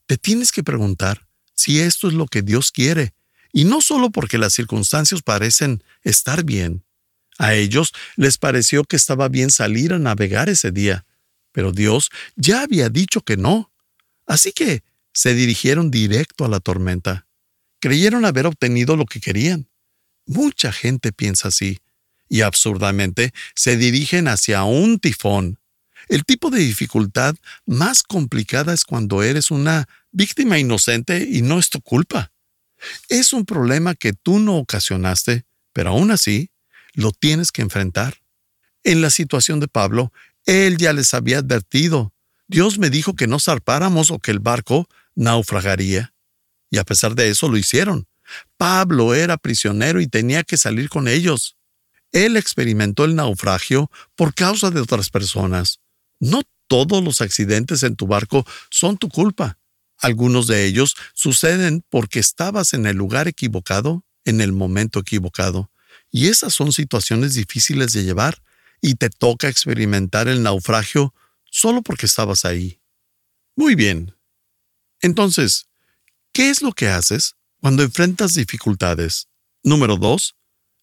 Te 0.06 0.16
tienes 0.16 0.50
que 0.50 0.64
preguntar 0.64 1.28
si 1.54 1.78
esto 1.78 2.08
es 2.08 2.14
lo 2.14 2.26
que 2.26 2.42
Dios 2.42 2.72
quiere, 2.72 3.14
y 3.52 3.64
no 3.64 3.80
solo 3.80 4.10
porque 4.10 4.38
las 4.38 4.54
circunstancias 4.54 5.22
parecen 5.22 5.84
estar 6.02 6.42
bien. 6.42 6.84
A 7.38 7.54
ellos 7.54 7.92
les 8.16 8.38
pareció 8.38 8.82
que 8.82 8.96
estaba 8.96 9.28
bien 9.28 9.50
salir 9.50 9.92
a 9.92 10.00
navegar 10.00 10.48
ese 10.48 10.72
día, 10.72 11.06
pero 11.56 11.72
Dios 11.72 12.10
ya 12.34 12.60
había 12.60 12.90
dicho 12.90 13.22
que 13.22 13.38
no. 13.38 13.72
Así 14.26 14.52
que 14.52 14.82
se 15.14 15.32
dirigieron 15.32 15.90
directo 15.90 16.44
a 16.44 16.48
la 16.48 16.60
tormenta. 16.60 17.26
Creyeron 17.80 18.26
haber 18.26 18.44
obtenido 18.44 18.94
lo 18.94 19.06
que 19.06 19.20
querían. 19.20 19.66
Mucha 20.26 20.70
gente 20.70 21.12
piensa 21.12 21.48
así 21.48 21.78
y 22.28 22.42
absurdamente 22.42 23.32
se 23.54 23.78
dirigen 23.78 24.28
hacia 24.28 24.64
un 24.64 24.98
tifón. 24.98 25.58
El 26.10 26.26
tipo 26.26 26.50
de 26.50 26.58
dificultad 26.58 27.34
más 27.64 28.02
complicada 28.02 28.74
es 28.74 28.84
cuando 28.84 29.22
eres 29.22 29.50
una 29.50 29.88
víctima 30.12 30.58
inocente 30.58 31.26
y 31.26 31.40
no 31.40 31.58
es 31.58 31.70
tu 31.70 31.80
culpa. 31.80 32.32
Es 33.08 33.32
un 33.32 33.46
problema 33.46 33.94
que 33.94 34.12
tú 34.12 34.40
no 34.40 34.58
ocasionaste, 34.58 35.46
pero 35.72 35.88
aún 35.88 36.10
así 36.10 36.50
lo 36.92 37.12
tienes 37.12 37.50
que 37.50 37.62
enfrentar. 37.62 38.18
En 38.84 39.00
la 39.00 39.08
situación 39.08 39.58
de 39.58 39.68
Pablo, 39.68 40.12
él 40.46 40.78
ya 40.78 40.92
les 40.92 41.12
había 41.12 41.38
advertido. 41.38 42.14
Dios 42.48 42.78
me 42.78 42.90
dijo 42.90 43.14
que 43.14 43.26
no 43.26 43.40
zarpáramos 43.40 44.10
o 44.10 44.20
que 44.20 44.30
el 44.30 44.38
barco 44.38 44.88
naufragaría. 45.16 46.14
Y 46.70 46.78
a 46.78 46.84
pesar 46.84 47.14
de 47.14 47.28
eso 47.28 47.48
lo 47.48 47.56
hicieron. 47.56 48.06
Pablo 48.56 49.14
era 49.14 49.36
prisionero 49.36 50.00
y 50.00 50.06
tenía 50.06 50.44
que 50.44 50.56
salir 50.56 50.88
con 50.88 51.08
ellos. 51.08 51.56
Él 52.12 52.36
experimentó 52.36 53.04
el 53.04 53.16
naufragio 53.16 53.90
por 54.14 54.34
causa 54.34 54.70
de 54.70 54.80
otras 54.80 55.10
personas. 55.10 55.80
No 56.20 56.42
todos 56.68 57.02
los 57.02 57.20
accidentes 57.20 57.82
en 57.82 57.96
tu 57.96 58.06
barco 58.06 58.46
son 58.70 58.96
tu 58.96 59.08
culpa. 59.08 59.58
Algunos 59.98 60.46
de 60.46 60.64
ellos 60.64 60.96
suceden 61.14 61.84
porque 61.88 62.18
estabas 62.18 62.74
en 62.74 62.86
el 62.86 62.96
lugar 62.96 63.28
equivocado, 63.28 64.04
en 64.24 64.40
el 64.40 64.52
momento 64.52 65.00
equivocado. 65.00 65.70
Y 66.10 66.28
esas 66.28 66.54
son 66.54 66.72
situaciones 66.72 67.34
difíciles 67.34 67.92
de 67.92 68.04
llevar 68.04 68.42
y 68.80 68.94
te 68.94 69.10
toca 69.10 69.48
experimentar 69.48 70.28
el 70.28 70.42
naufragio 70.42 71.14
solo 71.44 71.82
porque 71.82 72.06
estabas 72.06 72.44
ahí. 72.44 72.80
Muy 73.54 73.74
bien. 73.74 74.14
Entonces, 75.00 75.66
¿qué 76.32 76.50
es 76.50 76.62
lo 76.62 76.72
que 76.72 76.88
haces 76.88 77.36
cuando 77.60 77.82
enfrentas 77.82 78.34
dificultades, 78.34 79.28
número 79.62 79.96
dos, 79.96 80.36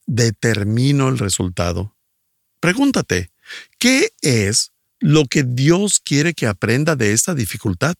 determino 0.05 1.09
el 1.09 1.17
resultado. 1.17 1.95
Pregúntate, 2.59 3.31
¿qué 3.77 4.11
es 4.21 4.71
lo 4.99 5.25
que 5.25 5.43
Dios 5.43 6.01
quiere 6.03 6.33
que 6.33 6.47
aprenda 6.47 6.95
de 6.95 7.13
esta 7.13 7.35
dificultad? 7.35 7.95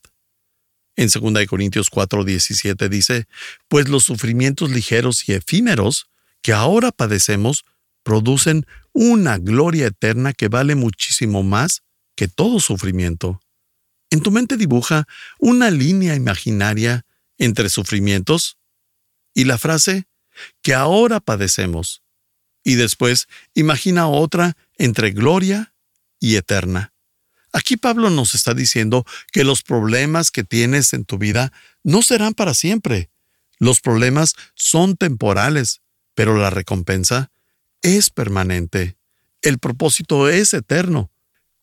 En 0.95 1.09
2 1.09 1.47
Corintios 1.47 1.89
4:17 1.89 2.89
dice, 2.89 3.25
pues 3.67 3.89
los 3.89 4.03
sufrimientos 4.03 4.69
ligeros 4.69 5.27
y 5.27 5.33
efímeros 5.33 6.07
que 6.41 6.53
ahora 6.53 6.91
padecemos 6.91 7.65
producen 8.03 8.65
una 8.93 9.37
gloria 9.37 9.87
eterna 9.87 10.33
que 10.33 10.47
vale 10.47 10.75
muchísimo 10.75 11.43
más 11.43 11.81
que 12.15 12.27
todo 12.27 12.59
sufrimiento. 12.59 13.41
En 14.09 14.21
tu 14.21 14.31
mente 14.31 14.57
dibuja 14.57 15.07
una 15.39 15.71
línea 15.71 16.15
imaginaria 16.15 17.05
entre 17.37 17.69
sufrimientos 17.69 18.57
y 19.33 19.45
la 19.45 19.57
frase 19.57 20.07
que 20.61 20.73
ahora 20.73 21.19
padecemos. 21.19 22.03
Y 22.63 22.75
después 22.75 23.27
imagina 23.53 24.07
otra 24.07 24.55
entre 24.77 25.11
gloria 25.11 25.73
y 26.19 26.35
eterna. 26.35 26.93
Aquí 27.51 27.77
Pablo 27.77 28.09
nos 28.09 28.35
está 28.35 28.53
diciendo 28.53 29.05
que 29.31 29.43
los 29.43 29.61
problemas 29.61 30.31
que 30.31 30.43
tienes 30.43 30.93
en 30.93 31.05
tu 31.05 31.17
vida 31.17 31.51
no 31.83 32.01
serán 32.01 32.33
para 32.33 32.53
siempre. 32.53 33.11
Los 33.59 33.81
problemas 33.81 34.35
son 34.55 34.95
temporales, 34.97 35.81
pero 36.15 36.37
la 36.37 36.49
recompensa 36.49 37.31
es 37.83 38.09
permanente. 38.09 38.97
El 39.41 39.59
propósito 39.59 40.29
es 40.29 40.53
eterno. 40.53 41.11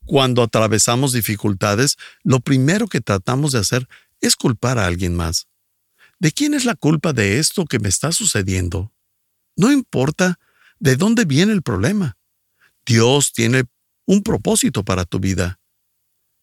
Cuando 0.06 0.42
atravesamos 0.42 1.12
dificultades, 1.12 1.96
lo 2.22 2.40
primero 2.40 2.86
que 2.86 3.00
tratamos 3.00 3.52
de 3.52 3.58
hacer 3.58 3.88
es 4.20 4.36
culpar 4.36 4.78
a 4.78 4.86
alguien 4.86 5.16
más. 5.16 5.48
¿De 6.18 6.30
quién 6.30 6.54
es 6.54 6.64
la 6.64 6.74
culpa 6.74 7.12
de 7.12 7.38
esto 7.38 7.64
que 7.64 7.78
me 7.78 7.88
está 7.88 8.12
sucediendo? 8.12 8.92
No 9.56 9.72
importa 9.72 10.38
de 10.78 10.96
dónde 10.96 11.24
viene 11.24 11.52
el 11.52 11.62
problema. 11.62 12.18
Dios 12.84 13.32
tiene 13.32 13.64
un 14.04 14.22
propósito 14.22 14.84
para 14.84 15.04
tu 15.04 15.20
vida 15.20 15.58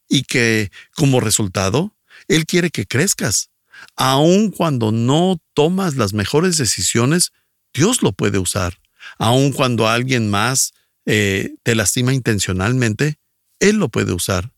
y 0.08 0.24
que, 0.24 0.72
como 0.96 1.20
resultado, 1.20 1.96
Él 2.28 2.46
quiere 2.46 2.72
que 2.72 2.86
crezcas. 2.86 3.52
Aun 3.96 4.50
cuando 4.50 4.92
no 4.92 5.40
tomas 5.54 5.96
las 5.96 6.13
mejores 6.13 6.58
decisiones, 6.58 7.32
Dios 7.74 8.02
lo 8.02 8.13
puede 8.13 8.40
usar. 8.40 8.80
Aun 9.17 9.51
cuando 9.51 9.88
alguien 9.88 10.30
más 10.30 10.73
eh, 11.06 11.56
te 11.63 11.75
lastima 11.75 12.13
intencionalmente, 12.13 13.17
Él 13.60 13.77
lo 13.77 13.89
puede 13.89 14.13
usar. 14.13 14.51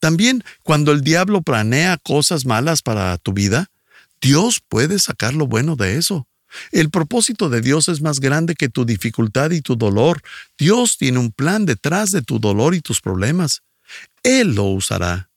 También 0.00 0.44
cuando 0.62 0.92
el 0.92 1.00
diablo 1.00 1.42
planea 1.42 1.96
cosas 1.96 2.44
malas 2.44 2.82
para 2.82 3.16
tu 3.18 3.32
vida, 3.32 3.70
Dios 4.20 4.60
puede 4.68 4.98
sacar 4.98 5.34
lo 5.34 5.46
bueno 5.46 5.76
de 5.76 5.96
eso. 5.96 6.28
El 6.72 6.90
propósito 6.90 7.48
de 7.48 7.60
Dios 7.60 7.88
es 7.88 8.00
más 8.00 8.20
grande 8.20 8.54
que 8.54 8.68
tu 8.68 8.84
dificultad 8.84 9.50
y 9.50 9.60
tu 9.60 9.76
dolor. 9.76 10.22
Dios 10.58 10.98
tiene 10.98 11.18
un 11.18 11.32
plan 11.32 11.66
detrás 11.66 12.10
de 12.10 12.22
tu 12.22 12.38
dolor 12.38 12.74
y 12.74 12.80
tus 12.80 13.00
problemas. 13.00 13.62
Él 14.22 14.54
lo 14.54 14.64
usará. 14.64 15.30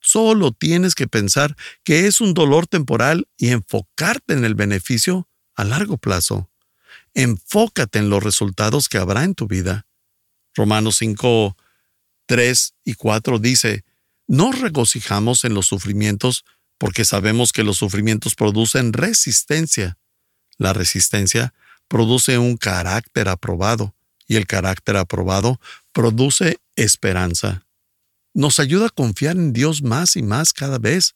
Solo 0.00 0.52
tienes 0.52 0.94
que 0.94 1.08
pensar 1.08 1.56
que 1.82 2.06
es 2.06 2.20
un 2.20 2.32
dolor 2.32 2.66
temporal 2.66 3.26
y 3.36 3.48
enfocarte 3.48 4.34
en 4.34 4.44
el 4.44 4.54
beneficio 4.54 5.28
a 5.56 5.64
largo 5.64 5.98
plazo. 5.98 6.48
Enfócate 7.16 7.98
en 7.98 8.10
los 8.10 8.22
resultados 8.22 8.90
que 8.90 8.98
habrá 8.98 9.24
en 9.24 9.34
tu 9.34 9.48
vida. 9.48 9.86
Romanos 10.54 10.96
5, 10.98 11.56
3 12.26 12.74
y 12.84 12.92
4 12.92 13.38
dice, 13.38 13.84
nos 14.28 14.60
regocijamos 14.60 15.44
en 15.44 15.54
los 15.54 15.64
sufrimientos 15.64 16.44
porque 16.76 17.06
sabemos 17.06 17.52
que 17.52 17.64
los 17.64 17.78
sufrimientos 17.78 18.34
producen 18.34 18.92
resistencia. 18.92 19.96
La 20.58 20.74
resistencia 20.74 21.54
produce 21.88 22.36
un 22.36 22.58
carácter 22.58 23.30
aprobado 23.30 23.94
y 24.28 24.36
el 24.36 24.46
carácter 24.46 24.98
aprobado 24.98 25.58
produce 25.92 26.58
esperanza. 26.74 27.64
Nos 28.34 28.60
ayuda 28.60 28.88
a 28.88 28.90
confiar 28.90 29.36
en 29.36 29.54
Dios 29.54 29.80
más 29.80 30.16
y 30.16 30.22
más 30.22 30.52
cada 30.52 30.78
vez. 30.78 31.14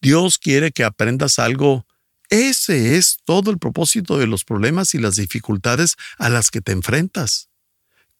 Dios 0.00 0.38
quiere 0.38 0.72
que 0.72 0.84
aprendas 0.84 1.38
algo. 1.38 1.86
Ese 2.34 2.96
es 2.96 3.18
todo 3.24 3.50
el 3.50 3.58
propósito 3.58 4.18
de 4.18 4.26
los 4.26 4.44
problemas 4.44 4.94
y 4.94 4.98
las 4.98 5.16
dificultades 5.16 5.96
a 6.18 6.28
las 6.28 6.50
que 6.50 6.60
te 6.60 6.72
enfrentas. 6.72 7.48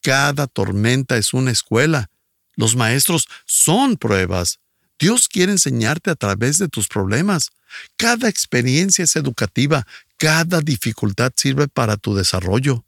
Cada 0.02 0.46
tormenta 0.46 1.16
es 1.16 1.32
una 1.32 1.50
escuela 1.50 2.10
los 2.56 2.76
maestros 2.76 3.28
son 3.44 3.96
pruebas. 3.96 4.60
Dios 4.98 5.28
quiere 5.28 5.52
enseñarte 5.52 6.10
a 6.10 6.14
través 6.14 6.58
de 6.58 6.68
tus 6.68 6.88
problemas. 6.88 7.50
Cada 7.96 8.28
experiencia 8.28 9.04
es 9.04 9.16
educativa, 9.16 9.86
cada 10.16 10.60
dificultad 10.60 11.32
sirve 11.34 11.66
para 11.68 11.96
tu 11.96 12.14
desarrollo. 12.14 12.84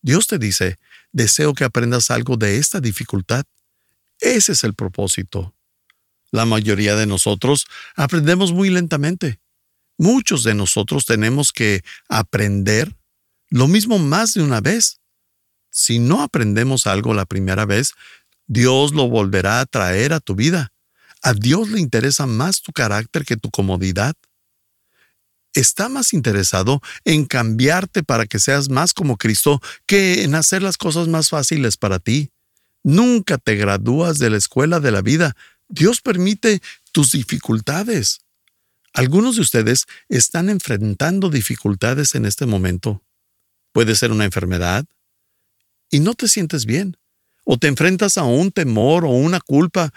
Dios 0.00 0.26
te 0.26 0.38
dice, 0.38 0.78
deseo 1.12 1.54
que 1.54 1.64
aprendas 1.64 2.10
algo 2.10 2.36
de 2.36 2.58
esta 2.58 2.80
dificultad. 2.80 3.44
Ese 4.20 4.52
es 4.52 4.64
el 4.64 4.74
propósito. 4.74 5.54
La 6.30 6.46
mayoría 6.46 6.96
de 6.96 7.06
nosotros 7.06 7.66
aprendemos 7.94 8.52
muy 8.52 8.70
lentamente. 8.70 9.38
Muchos 9.96 10.42
de 10.42 10.54
nosotros 10.54 11.06
tenemos 11.06 11.52
que 11.52 11.82
aprender 12.08 12.94
lo 13.48 13.68
mismo 13.68 13.98
más 13.98 14.34
de 14.34 14.42
una 14.42 14.60
vez. 14.60 15.00
Si 15.70 15.98
no 15.98 16.22
aprendemos 16.22 16.86
algo 16.86 17.14
la 17.14 17.26
primera 17.26 17.64
vez, 17.64 17.92
Dios 18.46 18.92
lo 18.92 19.08
volverá 19.08 19.60
a 19.60 19.66
traer 19.66 20.12
a 20.12 20.20
tu 20.20 20.34
vida. 20.34 20.72
A 21.22 21.32
Dios 21.32 21.70
le 21.70 21.80
interesa 21.80 22.26
más 22.26 22.62
tu 22.62 22.72
carácter 22.72 23.24
que 23.24 23.36
tu 23.36 23.50
comodidad. 23.50 24.14
Está 25.54 25.88
más 25.88 26.12
interesado 26.12 26.82
en 27.04 27.24
cambiarte 27.24 28.02
para 28.02 28.26
que 28.26 28.40
seas 28.40 28.68
más 28.68 28.92
como 28.92 29.16
Cristo 29.16 29.62
que 29.86 30.24
en 30.24 30.34
hacer 30.34 30.62
las 30.62 30.76
cosas 30.76 31.06
más 31.06 31.28
fáciles 31.28 31.76
para 31.76 32.00
ti. 32.00 32.30
Nunca 32.82 33.38
te 33.38 33.54
gradúas 33.54 34.18
de 34.18 34.30
la 34.30 34.36
escuela 34.36 34.80
de 34.80 34.90
la 34.90 35.00
vida. 35.00 35.36
Dios 35.68 36.00
permite 36.00 36.60
tus 36.92 37.12
dificultades. 37.12 38.23
Algunos 38.94 39.36
de 39.36 39.42
ustedes 39.42 39.86
están 40.08 40.48
enfrentando 40.48 41.28
dificultades 41.28 42.14
en 42.14 42.24
este 42.24 42.46
momento. 42.46 43.02
Puede 43.72 43.96
ser 43.96 44.12
una 44.12 44.24
enfermedad 44.24 44.86
y 45.90 46.00
no 46.00 46.14
te 46.14 46.28
sientes 46.28 46.64
bien 46.64 46.96
o 47.44 47.58
te 47.58 47.68
enfrentas 47.68 48.16
a 48.18 48.24
un 48.24 48.50
temor 48.50 49.04
o 49.04 49.10
una 49.10 49.40
culpa, 49.40 49.92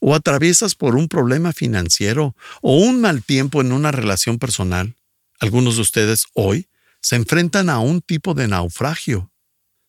o 0.00 0.14
atraviesas 0.14 0.74
por 0.74 0.94
un 0.96 1.08
problema 1.08 1.52
financiero 1.52 2.36
o 2.60 2.76
un 2.76 3.00
mal 3.00 3.22
tiempo 3.24 3.60
en 3.60 3.72
una 3.72 3.90
relación 3.90 4.38
personal. 4.38 4.94
Algunos 5.40 5.76
de 5.76 5.82
ustedes 5.82 6.26
hoy 6.34 6.68
se 7.00 7.16
enfrentan 7.16 7.68
a 7.68 7.80
un 7.80 8.00
tipo 8.00 8.34
de 8.34 8.46
naufragio. 8.46 9.32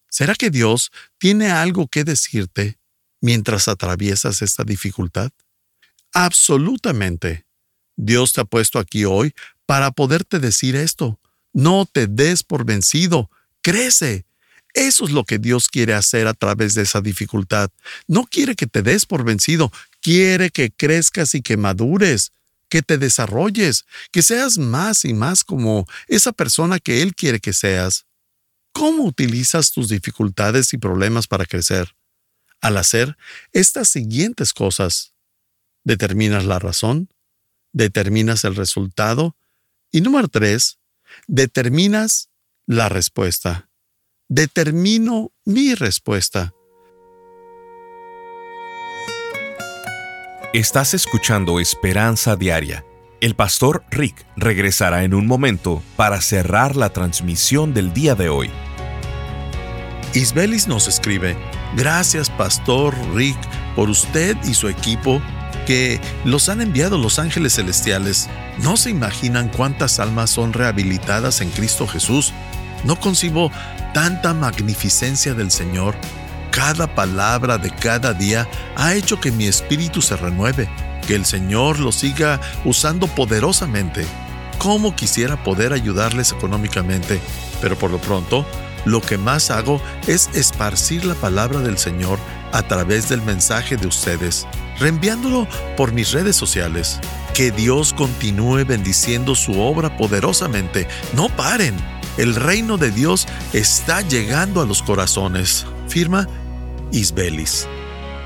¿Será 0.09 0.35
que 0.35 0.49
Dios 0.49 0.91
tiene 1.19 1.51
algo 1.51 1.87
que 1.87 2.03
decirte 2.03 2.79
mientras 3.21 3.67
atraviesas 3.67 4.41
esta 4.41 4.63
dificultad? 4.63 5.31
Absolutamente. 6.13 7.45
Dios 7.95 8.33
te 8.33 8.41
ha 8.41 8.45
puesto 8.45 8.79
aquí 8.79 9.05
hoy 9.05 9.33
para 9.65 9.91
poderte 9.91 10.39
decir 10.39 10.75
esto. 10.75 11.19
No 11.53 11.85
te 11.91 12.07
des 12.07 12.43
por 12.43 12.65
vencido. 12.65 13.29
Crece 13.61 14.25
eso 14.73 15.05
es 15.05 15.11
lo 15.11 15.23
que 15.23 15.37
Dios 15.37 15.69
quiere 15.69 15.93
hacer 15.93 16.27
a 16.27 16.33
través 16.33 16.73
de 16.73 16.81
esa 16.81 16.99
dificultad. 16.99 17.69
No 18.07 18.25
quiere 18.25 18.55
que 18.55 18.65
te 18.65 18.81
des 18.81 19.05
por 19.05 19.23
vencido, 19.23 19.71
quiere 20.01 20.49
que 20.49 20.71
crezcas 20.71 21.35
y 21.35 21.43
que 21.43 21.57
madures, 21.57 22.31
que 22.69 22.81
te 22.81 22.97
desarrolles, 22.97 23.85
que 24.11 24.23
seas 24.23 24.57
más 24.57 25.05
y 25.05 25.13
más 25.13 25.43
como 25.43 25.87
esa 26.07 26.31
persona 26.31 26.79
que 26.79 27.03
Él 27.03 27.13
quiere 27.13 27.39
que 27.39 27.53
seas. 27.53 28.07
¿Cómo 28.71 29.03
utilizas 29.03 29.71
tus 29.71 29.89
dificultades 29.89 30.73
y 30.73 30.79
problemas 30.79 31.27
para 31.27 31.45
crecer? 31.45 31.95
Al 32.59 32.77
hacer 32.77 33.15
estas 33.51 33.89
siguientes 33.89 34.53
cosas, 34.53 35.13
determinas 35.83 36.45
la 36.45 36.57
razón, 36.57 37.09
determinas 37.73 38.45
el 38.45 38.55
resultado 38.55 39.35
y 39.91 40.01
número 40.01 40.29
tres, 40.29 40.79
determinas 41.27 42.29
la 42.65 42.87
respuesta 42.87 43.69
determino 44.33 45.31
mi 45.45 45.75
respuesta. 45.75 46.53
Estás 50.53 50.95
escuchando 50.95 51.59
Esperanza 51.59 52.35
Diaria. 52.35 52.83
El 53.21 53.35
pastor 53.35 53.83
Rick 53.91 54.25
regresará 54.35 55.03
en 55.03 55.13
un 55.13 55.27
momento 55.27 55.83
para 55.95 56.19
cerrar 56.19 56.75
la 56.75 56.89
transmisión 56.89 57.75
del 57.75 57.93
día 57.93 58.15
de 58.15 58.29
hoy. 58.29 58.49
Isbelis 60.15 60.67
nos 60.67 60.87
escribe, 60.87 61.37
gracias 61.75 62.31
pastor 62.31 62.95
Rick 63.13 63.37
por 63.75 63.89
usted 63.89 64.35
y 64.45 64.55
su 64.55 64.67
equipo 64.67 65.21
que 65.65 65.99
los 66.25 66.49
han 66.49 66.61
enviado 66.61 66.97
los 66.97 67.19
ángeles 67.19 67.55
celestiales. 67.55 68.29
No 68.61 68.77
se 68.77 68.89
imaginan 68.89 69.49
cuántas 69.49 69.99
almas 69.99 70.29
son 70.29 70.53
rehabilitadas 70.53 71.41
en 71.41 71.49
Cristo 71.49 71.87
Jesús. 71.87 72.33
No 72.83 72.99
concibo 72.99 73.51
tanta 73.93 74.33
magnificencia 74.33 75.33
del 75.33 75.51
Señor, 75.51 75.95
cada 76.53 76.85
palabra 76.93 77.57
de 77.57 77.71
cada 77.71 78.13
día 78.13 78.47
ha 78.75 78.93
hecho 78.93 79.19
que 79.19 79.31
mi 79.31 79.47
espíritu 79.47 80.03
se 80.03 80.15
renueve, 80.15 80.69
que 81.07 81.15
el 81.15 81.25
Señor 81.25 81.79
lo 81.79 81.91
siga 81.91 82.39
usando 82.63 83.07
poderosamente. 83.07 84.05
Cómo 84.59 84.95
quisiera 84.95 85.43
poder 85.43 85.73
ayudarles 85.73 86.31
económicamente, 86.31 87.19
pero 87.59 87.75
por 87.75 87.89
lo 87.89 87.97
pronto, 87.97 88.45
lo 88.85 89.01
que 89.01 89.17
más 89.17 89.49
hago 89.49 89.81
es 90.05 90.29
esparcir 90.35 91.05
la 91.05 91.15
palabra 91.15 91.59
del 91.59 91.79
Señor 91.79 92.19
a 92.51 92.61
través 92.61 93.09
del 93.09 93.23
mensaje 93.23 93.75
de 93.75 93.87
ustedes, 93.87 94.45
reenviándolo 94.79 95.47
por 95.77 95.93
mis 95.93 96.11
redes 96.11 96.35
sociales. 96.35 96.99
Que 97.33 97.51
Dios 97.51 97.93
continúe 97.93 98.65
bendiciendo 98.65 99.35
su 99.35 99.59
obra 99.59 99.95
poderosamente. 99.97 100.87
No 101.15 101.29
paren. 101.29 101.75
El 102.17 102.35
reino 102.35 102.77
de 102.77 102.91
Dios 102.91 103.25
está 103.53 104.01
llegando 104.01 104.61
a 104.61 104.65
los 104.65 104.83
corazones. 104.83 105.65
Firma 105.87 106.27
Isbelis. 106.91 107.67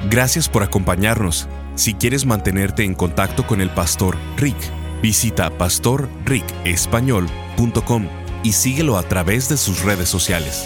Gracias 0.09 0.49
por 0.49 0.63
acompañarnos. 0.63 1.47
Si 1.75 1.93
quieres 1.93 2.25
mantenerte 2.25 2.83
en 2.83 2.95
contacto 2.95 3.47
con 3.47 3.61
el 3.61 3.69
pastor 3.69 4.17
Rick, 4.35 4.57
visita 5.01 5.57
pastorricespañol.com 5.57 8.07
y 8.43 8.51
síguelo 8.53 8.97
a 8.97 9.03
través 9.03 9.49
de 9.49 9.57
sus 9.57 9.83
redes 9.83 10.09
sociales. 10.09 10.65